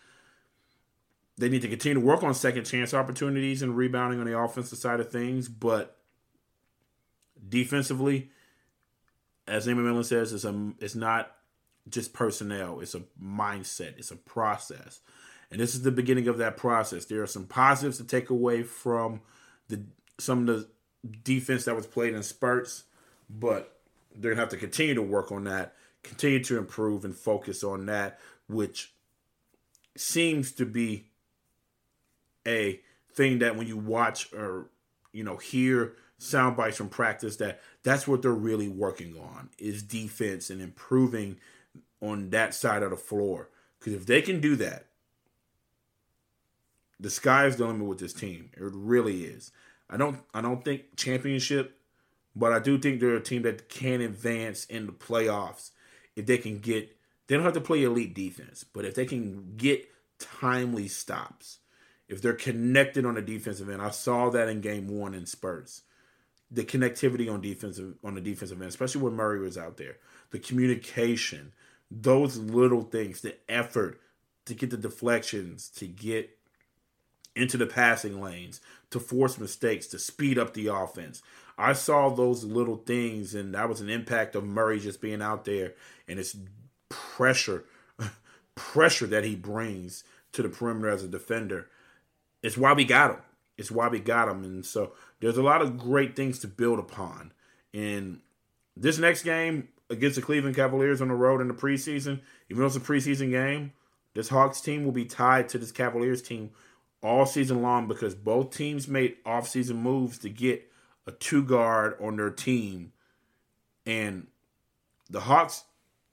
They 1.36 1.48
need 1.48 1.62
to 1.62 1.68
continue 1.68 2.00
to 2.00 2.06
work 2.06 2.22
on 2.22 2.34
second 2.34 2.64
chance 2.64 2.94
opportunities 2.94 3.62
and 3.62 3.76
rebounding 3.76 4.20
on 4.20 4.26
the 4.26 4.38
offensive 4.38 4.78
side 4.78 5.00
of 5.00 5.10
things, 5.10 5.48
but 5.48 5.96
defensively, 7.48 8.30
as 9.46 9.66
Nate 9.66 9.76
McMillan 9.76 10.04
says, 10.04 10.32
it's 10.32 10.44
a 10.44 10.72
it's 10.78 10.94
not 10.94 11.32
just 11.88 12.12
personnel, 12.12 12.78
it's 12.78 12.94
a 12.94 13.02
mindset, 13.20 13.98
it's 13.98 14.12
a 14.12 14.16
process. 14.16 15.00
And 15.50 15.60
this 15.60 15.74
is 15.74 15.82
the 15.82 15.90
beginning 15.90 16.28
of 16.28 16.38
that 16.38 16.56
process. 16.56 17.06
There 17.06 17.22
are 17.22 17.26
some 17.26 17.46
positives 17.46 17.96
to 17.98 18.04
take 18.04 18.30
away 18.30 18.62
from 18.62 19.20
the 19.68 19.82
some 20.18 20.40
of 20.40 20.46
the 20.46 20.68
defense 21.22 21.64
that 21.64 21.76
was 21.76 21.86
played 21.86 22.14
in 22.14 22.22
spurts, 22.22 22.84
but 23.30 23.78
they're 24.14 24.32
gonna 24.32 24.42
have 24.42 24.50
to 24.50 24.56
continue 24.56 24.94
to 24.94 25.02
work 25.02 25.32
on 25.32 25.44
that, 25.44 25.74
continue 26.02 26.42
to 26.44 26.58
improve 26.58 27.04
and 27.04 27.14
focus 27.14 27.62
on 27.62 27.86
that, 27.86 28.18
which 28.48 28.92
seems 29.96 30.52
to 30.52 30.66
be 30.66 31.06
a 32.46 32.80
thing 33.12 33.40
that 33.40 33.56
when 33.56 33.66
you 33.66 33.76
watch 33.76 34.32
or 34.32 34.66
you 35.12 35.24
know 35.24 35.36
hear 35.36 35.94
sound 36.18 36.56
bites 36.56 36.76
from 36.76 36.88
practice 36.88 37.36
that 37.36 37.60
that's 37.82 38.06
what 38.06 38.22
they're 38.22 38.32
really 38.32 38.68
working 38.68 39.16
on 39.18 39.48
is 39.58 39.82
defense 39.82 40.50
and 40.50 40.60
improving 40.60 41.36
on 42.00 42.30
that 42.30 42.54
side 42.54 42.82
of 42.82 42.90
the 42.90 42.96
floor 42.96 43.48
because 43.78 43.92
if 43.92 44.06
they 44.06 44.22
can 44.22 44.40
do 44.40 44.56
that 44.56 44.86
the 47.00 47.10
sky 47.10 47.46
is 47.46 47.56
the 47.56 47.66
limit 47.66 47.86
with 47.86 47.98
this 47.98 48.12
team 48.12 48.50
it 48.56 48.62
really 48.62 49.24
is 49.24 49.50
i 49.88 49.96
don't 49.96 50.18
i 50.34 50.40
don't 50.40 50.64
think 50.64 50.96
championship 50.96 51.78
but 52.34 52.52
i 52.52 52.58
do 52.58 52.78
think 52.78 53.00
they're 53.00 53.16
a 53.16 53.20
team 53.20 53.42
that 53.42 53.68
can 53.68 54.00
advance 54.00 54.64
in 54.66 54.86
the 54.86 54.92
playoffs 54.92 55.70
if 56.16 56.26
they 56.26 56.38
can 56.38 56.58
get 56.58 56.96
they 57.26 57.34
don't 57.34 57.44
have 57.44 57.54
to 57.54 57.60
play 57.60 57.82
elite 57.82 58.14
defense 58.14 58.64
but 58.64 58.84
if 58.84 58.94
they 58.94 59.06
can 59.06 59.54
get 59.56 59.88
timely 60.18 60.88
stops 60.88 61.58
if 62.08 62.22
they're 62.22 62.32
connected 62.32 63.04
on 63.04 63.14
the 63.14 63.22
defensive 63.22 63.68
end. 63.68 63.82
I 63.82 63.90
saw 63.90 64.30
that 64.30 64.48
in 64.48 64.60
game 64.60 64.88
one 64.88 65.14
in 65.14 65.26
Spurs. 65.26 65.82
The 66.50 66.64
connectivity 66.64 67.30
on 67.30 67.42
defensive 67.42 67.96
on 68.02 68.14
the 68.14 68.22
defensive 68.22 68.60
end, 68.60 68.70
especially 68.70 69.02
when 69.02 69.12
Murray 69.12 69.38
was 69.38 69.58
out 69.58 69.76
there. 69.76 69.98
The 70.30 70.38
communication, 70.38 71.52
those 71.90 72.38
little 72.38 72.82
things, 72.82 73.20
the 73.20 73.36
effort 73.50 74.00
to 74.46 74.54
get 74.54 74.70
the 74.70 74.78
deflections, 74.78 75.68
to 75.76 75.86
get 75.86 76.37
into 77.38 77.56
the 77.56 77.66
passing 77.66 78.20
lanes, 78.20 78.60
to 78.90 79.00
force 79.00 79.38
mistakes, 79.38 79.86
to 79.88 79.98
speed 79.98 80.38
up 80.38 80.54
the 80.54 80.66
offense. 80.66 81.22
I 81.56 81.72
saw 81.72 82.08
those 82.08 82.44
little 82.44 82.76
things, 82.76 83.34
and 83.34 83.54
that 83.54 83.68
was 83.68 83.80
an 83.80 83.88
impact 83.88 84.34
of 84.34 84.44
Murray 84.44 84.78
just 84.78 85.00
being 85.00 85.22
out 85.22 85.44
there 85.44 85.74
and 86.06 86.18
it's 86.18 86.36
pressure, 86.88 87.64
pressure 88.54 89.06
that 89.06 89.24
he 89.24 89.34
brings 89.34 90.04
to 90.32 90.42
the 90.42 90.48
perimeter 90.48 90.88
as 90.88 91.02
a 91.02 91.08
defender 91.08 91.68
it's 92.42 92.56
why 92.56 92.72
we 92.72 92.84
got 92.84 93.10
him. 93.10 93.20
It's 93.56 93.70
why 93.70 93.88
we 93.88 93.98
got 93.98 94.28
him. 94.28 94.44
And 94.44 94.64
so 94.64 94.92
there's 95.20 95.36
a 95.36 95.42
lot 95.42 95.62
of 95.62 95.78
great 95.78 96.14
things 96.14 96.38
to 96.40 96.48
build 96.48 96.78
upon. 96.78 97.32
And 97.74 98.20
this 98.76 98.98
next 98.98 99.24
game 99.24 99.68
against 99.90 100.16
the 100.16 100.22
Cleveland 100.22 100.56
Cavaliers 100.56 101.00
on 101.00 101.08
the 101.08 101.14
road 101.14 101.40
in 101.40 101.48
the 101.48 101.54
preseason, 101.54 102.20
even 102.48 102.60
though 102.60 102.66
it's 102.66 102.76
a 102.76 102.80
preseason 102.80 103.30
game, 103.30 103.72
this 104.14 104.28
Hawks 104.28 104.60
team 104.60 104.84
will 104.84 104.92
be 104.92 105.04
tied 105.04 105.48
to 105.50 105.58
this 105.58 105.72
Cavaliers 105.72 106.22
team 106.22 106.50
all 107.02 107.26
season 107.26 107.62
long 107.62 107.86
because 107.86 108.14
both 108.14 108.50
teams 108.50 108.88
made 108.88 109.22
offseason 109.24 109.76
moves 109.76 110.18
to 110.18 110.28
get 110.28 110.70
a 111.06 111.12
two 111.12 111.42
guard 111.42 111.96
on 112.00 112.16
their 112.16 112.30
team. 112.30 112.92
And 113.86 114.26
the 115.08 115.20
Hawks 115.20 115.64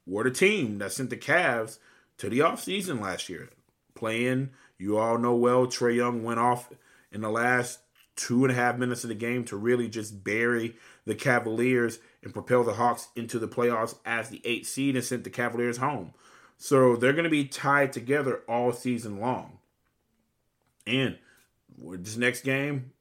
were 0.06 0.24
the 0.24 0.32
team 0.32 0.78
that 0.78 0.92
sent 0.92 1.10
the 1.10 1.18
Cavs 1.18 1.80
to 2.18 2.30
the 2.30 2.40
offseason 2.40 3.02
last 3.02 3.28
year, 3.28 3.50
playing 3.94 4.52
you 4.78 4.98
all 4.98 5.18
know 5.18 5.36
well 5.36 5.68
Trae 5.68 5.96
Young 5.96 6.24
went 6.24 6.40
off 6.40 6.70
in 7.12 7.22
the 7.22 7.30
last 7.30 7.80
two 8.16 8.44
and 8.46 8.52
a 8.52 8.56
half 8.56 8.78
minutes 8.78 9.04
of 9.04 9.10
the 9.10 9.16
game 9.16 9.44
to 9.46 9.58
really 9.58 9.90
just 9.90 10.24
bury 10.24 10.76
the 11.06 11.16
Cavaliers 11.16 12.00
and 12.24 12.34
propel 12.34 12.64
the 12.64 12.74
Hawks 12.74 13.10
into 13.16 13.40
the 13.40 13.48
playoffs 13.48 13.96
as 14.06 14.30
the 14.30 14.42
eighth 14.46 14.68
seed 14.68 14.96
and 14.96 15.04
sent 15.04 15.24
the 15.24 15.30
Cavaliers 15.30 15.78
home. 15.78 16.14
So 16.58 16.96
they're 16.96 17.14
going 17.14 17.26
to 17.26 17.30
be 17.30 17.46
tied 17.46 17.92
together 17.92 18.42
all 18.48 18.72
season 18.72 19.20
long. 19.20 19.60
And 20.88 21.18
this 21.78 22.18
next 22.18 22.42
game, 22.42 22.92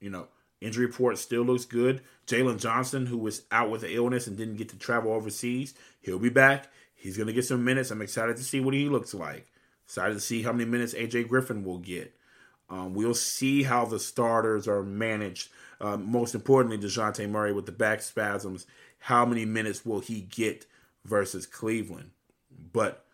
you 0.00 0.10
know, 0.10 0.28
injury 0.60 0.86
report 0.86 1.18
still 1.18 1.42
looks 1.42 1.64
good. 1.64 2.02
Jalen 2.26 2.60
Johnson, 2.60 3.06
who 3.06 3.18
was 3.18 3.42
out 3.50 3.70
with 3.70 3.82
an 3.82 3.90
illness 3.90 4.26
and 4.26 4.36
didn't 4.36 4.56
get 4.56 4.68
to 4.70 4.78
travel 4.78 5.12
overseas, 5.12 5.74
he'll 6.00 6.18
be 6.18 6.28
back. 6.28 6.68
He's 6.94 7.16
going 7.16 7.26
to 7.26 7.32
get 7.32 7.44
some 7.44 7.64
minutes. 7.64 7.90
I'm 7.90 8.02
excited 8.02 8.36
to 8.36 8.44
see 8.44 8.60
what 8.60 8.74
he 8.74 8.88
looks 8.88 9.12
like. 9.12 9.50
Excited 9.84 10.14
to 10.14 10.20
see 10.20 10.42
how 10.42 10.52
many 10.52 10.70
minutes 10.70 10.94
AJ 10.94 11.28
Griffin 11.28 11.64
will 11.64 11.78
get. 11.78 12.14
Um, 12.70 12.94
we'll 12.94 13.14
see 13.14 13.64
how 13.64 13.84
the 13.84 13.98
starters 13.98 14.66
are 14.66 14.82
managed. 14.82 15.50
Uh, 15.80 15.96
most 15.96 16.34
importantly, 16.34 16.78
Dejounte 16.78 17.28
Murray 17.28 17.52
with 17.52 17.66
the 17.66 17.72
back 17.72 18.00
spasms. 18.00 18.66
How 18.98 19.26
many 19.26 19.44
minutes 19.44 19.84
will 19.84 20.00
he 20.00 20.22
get 20.22 20.64
versus 21.04 21.44
Cleveland? 21.44 22.12
But 22.72 23.04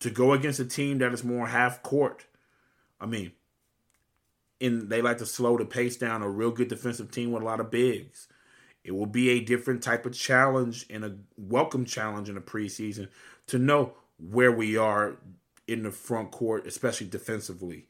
to 0.00 0.10
go 0.10 0.32
against 0.32 0.60
a 0.60 0.64
team 0.64 0.98
that 0.98 1.12
is 1.12 1.24
more 1.24 1.48
half 1.48 1.82
court, 1.82 2.26
I 3.00 3.06
mean, 3.06 3.32
and 4.60 4.88
they 4.88 5.02
like 5.02 5.18
to 5.18 5.26
slow 5.26 5.56
the 5.56 5.64
pace 5.64 5.96
down. 5.96 6.22
A 6.22 6.28
real 6.28 6.50
good 6.50 6.68
defensive 6.68 7.10
team 7.10 7.30
with 7.30 7.42
a 7.42 7.46
lot 7.46 7.60
of 7.60 7.70
bigs. 7.70 8.28
It 8.84 8.92
will 8.92 9.06
be 9.06 9.30
a 9.30 9.40
different 9.40 9.82
type 9.82 10.06
of 10.06 10.14
challenge 10.14 10.86
and 10.88 11.04
a 11.04 11.16
welcome 11.36 11.84
challenge 11.84 12.28
in 12.28 12.34
the 12.36 12.40
preseason 12.40 13.08
to 13.48 13.58
know 13.58 13.92
where 14.18 14.52
we 14.52 14.76
are 14.76 15.16
in 15.66 15.82
the 15.82 15.90
front 15.90 16.30
court, 16.30 16.66
especially 16.66 17.06
defensively. 17.06 17.86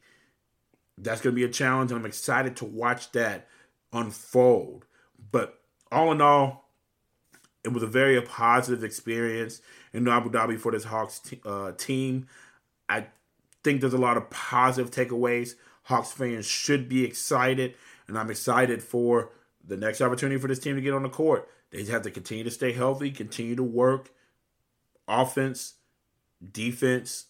That's 0.97 1.21
going 1.21 1.33
to 1.33 1.39
be 1.39 1.45
a 1.45 1.49
challenge, 1.49 1.91
and 1.91 1.99
I'm 1.99 2.05
excited 2.05 2.57
to 2.57 2.65
watch 2.65 3.11
that 3.13 3.47
unfold. 3.93 4.85
But 5.31 5.59
all 5.91 6.11
in 6.11 6.21
all, 6.21 6.69
it 7.63 7.69
was 7.69 7.83
a 7.83 7.87
very 7.87 8.21
positive 8.21 8.83
experience 8.83 9.61
in 9.93 10.07
Abu 10.07 10.29
Dhabi 10.29 10.59
for 10.59 10.71
this 10.71 10.83
Hawks 10.83 11.19
t- 11.19 11.41
uh, 11.45 11.71
team. 11.73 12.27
I 12.87 13.07
think 13.63 13.81
there's 13.81 13.93
a 13.93 13.97
lot 13.97 14.17
of 14.17 14.29
positive 14.29 14.91
takeaways. 14.91 15.55
Hawks 15.89 16.11
fans 16.11 16.45
should 16.45 16.87
be 16.87 17.03
excited, 17.03 17.73
and 18.07 18.15
I'm 18.15 18.29
excited 18.29 18.83
for 18.83 19.31
the 19.65 19.75
next 19.75 20.01
opportunity 20.01 20.39
for 20.39 20.47
this 20.47 20.59
team 20.59 20.75
to 20.75 20.81
get 20.83 20.93
on 20.93 21.01
the 21.01 21.09
court. 21.09 21.49
They 21.71 21.83
have 21.85 22.03
to 22.03 22.11
continue 22.11 22.43
to 22.43 22.51
stay 22.51 22.73
healthy, 22.73 23.09
continue 23.09 23.55
to 23.55 23.63
work 23.63 24.11
offense, 25.07 25.73
defense, 26.53 27.25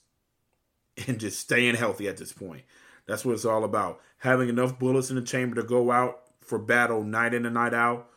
and 1.07 1.22
just 1.22 1.39
staying 1.39 1.76
healthy 1.76 2.10
at 2.10 2.18
this 2.18 2.34
point. 2.34 2.64
That's 3.07 3.24
what 3.24 3.32
it's 3.32 3.45
all 3.45 3.64
about. 3.64 4.01
Having 4.18 4.49
enough 4.49 4.78
bullets 4.78 5.10
in 5.10 5.16
the 5.16 5.22
chamber 5.22 5.55
to 5.55 5.64
go 5.64 5.89
out 5.89 6.20
for 6.41 6.60
battle 6.60 7.01
night 7.01 7.34
in 7.34 7.45
and 7.45 7.53
night 7.53 7.74
out 7.74 8.10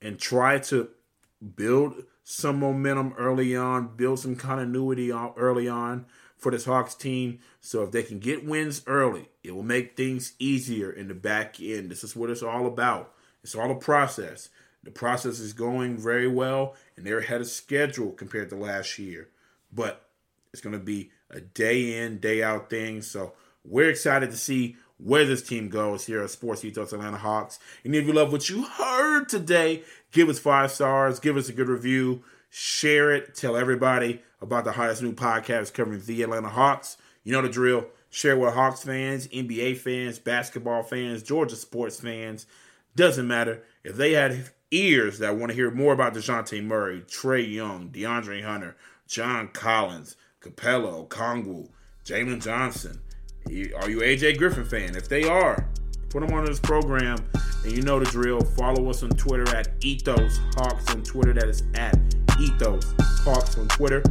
and 0.00 0.18
try 0.18 0.58
to 0.58 0.88
build 1.54 2.02
some 2.24 2.58
momentum 2.58 3.12
early 3.18 3.54
on, 3.54 3.94
build 3.94 4.20
some 4.20 4.36
continuity 4.36 5.12
early 5.12 5.68
on 5.68 6.06
for 6.42 6.50
this 6.50 6.64
Hawks 6.64 6.96
team. 6.96 7.38
So 7.60 7.84
if 7.84 7.92
they 7.92 8.02
can 8.02 8.18
get 8.18 8.44
wins 8.44 8.82
early, 8.88 9.28
it 9.44 9.54
will 9.54 9.62
make 9.62 9.96
things 9.96 10.32
easier 10.40 10.90
in 10.90 11.06
the 11.06 11.14
back 11.14 11.60
end. 11.60 11.88
This 11.88 12.02
is 12.02 12.16
what 12.16 12.30
it's 12.30 12.42
all 12.42 12.66
about. 12.66 13.14
It's 13.44 13.54
all 13.54 13.70
a 13.70 13.76
process. 13.76 14.48
The 14.82 14.90
process 14.90 15.38
is 15.38 15.52
going 15.52 15.96
very 15.96 16.26
well, 16.26 16.74
and 16.96 17.06
they're 17.06 17.20
ahead 17.20 17.40
of 17.40 17.46
schedule 17.46 18.10
compared 18.10 18.50
to 18.50 18.56
last 18.56 18.98
year. 18.98 19.28
But 19.72 20.04
it's 20.52 20.60
going 20.60 20.76
to 20.76 20.84
be 20.84 21.10
a 21.30 21.40
day 21.40 22.02
in, 22.02 22.18
day 22.18 22.42
out 22.42 22.68
thing. 22.68 23.02
So 23.02 23.34
we're 23.64 23.90
excited 23.90 24.32
to 24.32 24.36
see 24.36 24.76
where 24.98 25.24
this 25.24 25.42
team 25.42 25.68
goes 25.68 26.06
here 26.06 26.22
at 26.22 26.30
Sports 26.30 26.64
Ethos 26.64 26.92
Atlanta 26.92 27.18
Hawks. 27.18 27.60
And 27.84 27.94
if 27.94 28.04
you 28.04 28.12
love 28.12 28.32
what 28.32 28.48
you 28.50 28.64
heard 28.64 29.28
today, 29.28 29.84
give 30.10 30.28
us 30.28 30.40
five 30.40 30.72
stars, 30.72 31.20
give 31.20 31.36
us 31.36 31.48
a 31.48 31.52
good 31.52 31.68
review, 31.68 32.24
share 32.54 33.12
it, 33.12 33.34
tell 33.34 33.56
everybody 33.56 34.20
about 34.42 34.64
the 34.64 34.72
hottest 34.72 35.02
new 35.02 35.14
podcast 35.14 35.72
covering 35.72 36.02
the 36.04 36.22
Atlanta 36.22 36.50
Hawks. 36.50 36.98
You 37.24 37.32
know 37.32 37.40
the 37.40 37.48
drill. 37.48 37.86
Share 38.10 38.36
with 38.36 38.52
Hawks 38.52 38.84
fans, 38.84 39.26
NBA 39.28 39.78
fans, 39.78 40.18
basketball 40.18 40.82
fans, 40.82 41.22
Georgia 41.22 41.56
sports 41.56 41.98
fans. 41.98 42.44
Doesn't 42.94 43.26
matter. 43.26 43.62
If 43.84 43.96
they 43.96 44.12
had 44.12 44.50
ears 44.70 45.18
that 45.20 45.38
want 45.38 45.48
to 45.48 45.56
hear 45.56 45.70
more 45.70 45.94
about 45.94 46.12
DeJounte 46.12 46.62
Murray, 46.62 47.00
Trae 47.08 47.50
Young, 47.50 47.88
DeAndre 47.88 48.44
Hunter, 48.44 48.76
John 49.08 49.48
Collins, 49.48 50.16
Capela, 50.42 51.08
Okongwu, 51.08 51.70
Jalen 52.04 52.42
Johnson. 52.42 53.00
Are 53.46 53.88
you 53.88 54.00
AJ 54.00 54.36
Griffin 54.36 54.66
fan? 54.66 54.94
If 54.94 55.08
they 55.08 55.24
are, 55.24 55.66
put 56.10 56.20
them 56.20 56.34
on 56.34 56.44
this 56.44 56.60
program. 56.60 57.16
And 57.64 57.72
you 57.72 57.80
know 57.80 57.98
the 57.98 58.10
drill. 58.10 58.42
Follow 58.42 58.90
us 58.90 59.02
on 59.02 59.10
Twitter 59.10 59.48
at 59.56 59.70
Ethos 59.82 60.38
Hawks 60.56 60.90
on 60.90 61.02
Twitter. 61.02 61.32
That 61.32 61.48
is 61.48 61.62
at 61.74 61.96
Ethos 62.40 62.94
Hawks 63.24 63.58
on 63.58 63.68
Twitter. 63.68 64.02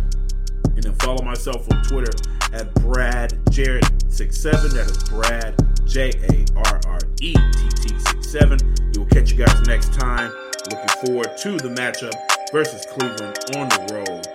And 0.76 0.84
then 0.84 0.94
follow 0.96 1.24
myself 1.24 1.72
on 1.72 1.84
Twitter 1.84 2.12
at 2.54 2.74
Brad 2.76 3.32
Jarrett67. 3.52 4.72
That 4.72 4.90
is 4.90 4.98
Brad 5.10 5.56
J 5.86 6.12
A 6.30 6.46
R 6.70 6.80
R 6.88 7.00
E 7.22 7.34
T 7.34 7.70
T 7.76 8.00
67. 8.00 8.60
We 8.94 9.00
will 9.00 9.06
catch 9.08 9.32
you 9.32 9.38
guys 9.38 9.62
next 9.68 9.94
time. 9.94 10.32
Looking 10.70 11.06
forward 11.06 11.38
to 11.38 11.58
the 11.58 11.70
matchup 11.70 12.14
versus 12.52 12.86
Cleveland 12.86 13.38
on 13.56 13.70
the 13.70 13.94
road. 13.94 14.28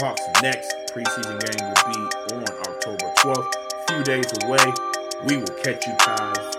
Hawks 0.00 0.22
next 0.42 0.74
preseason 0.92 1.38
game 1.40 1.68
will 1.68 1.92
be 1.92 2.34
on 2.34 2.44
October 2.66 3.12
12th. 3.18 3.52
A 3.88 3.92
few 3.92 4.04
days 4.04 4.32
away. 4.44 4.72
We 5.26 5.36
will 5.36 5.54
catch 5.62 5.86
you 5.86 5.94
guys 6.04 6.53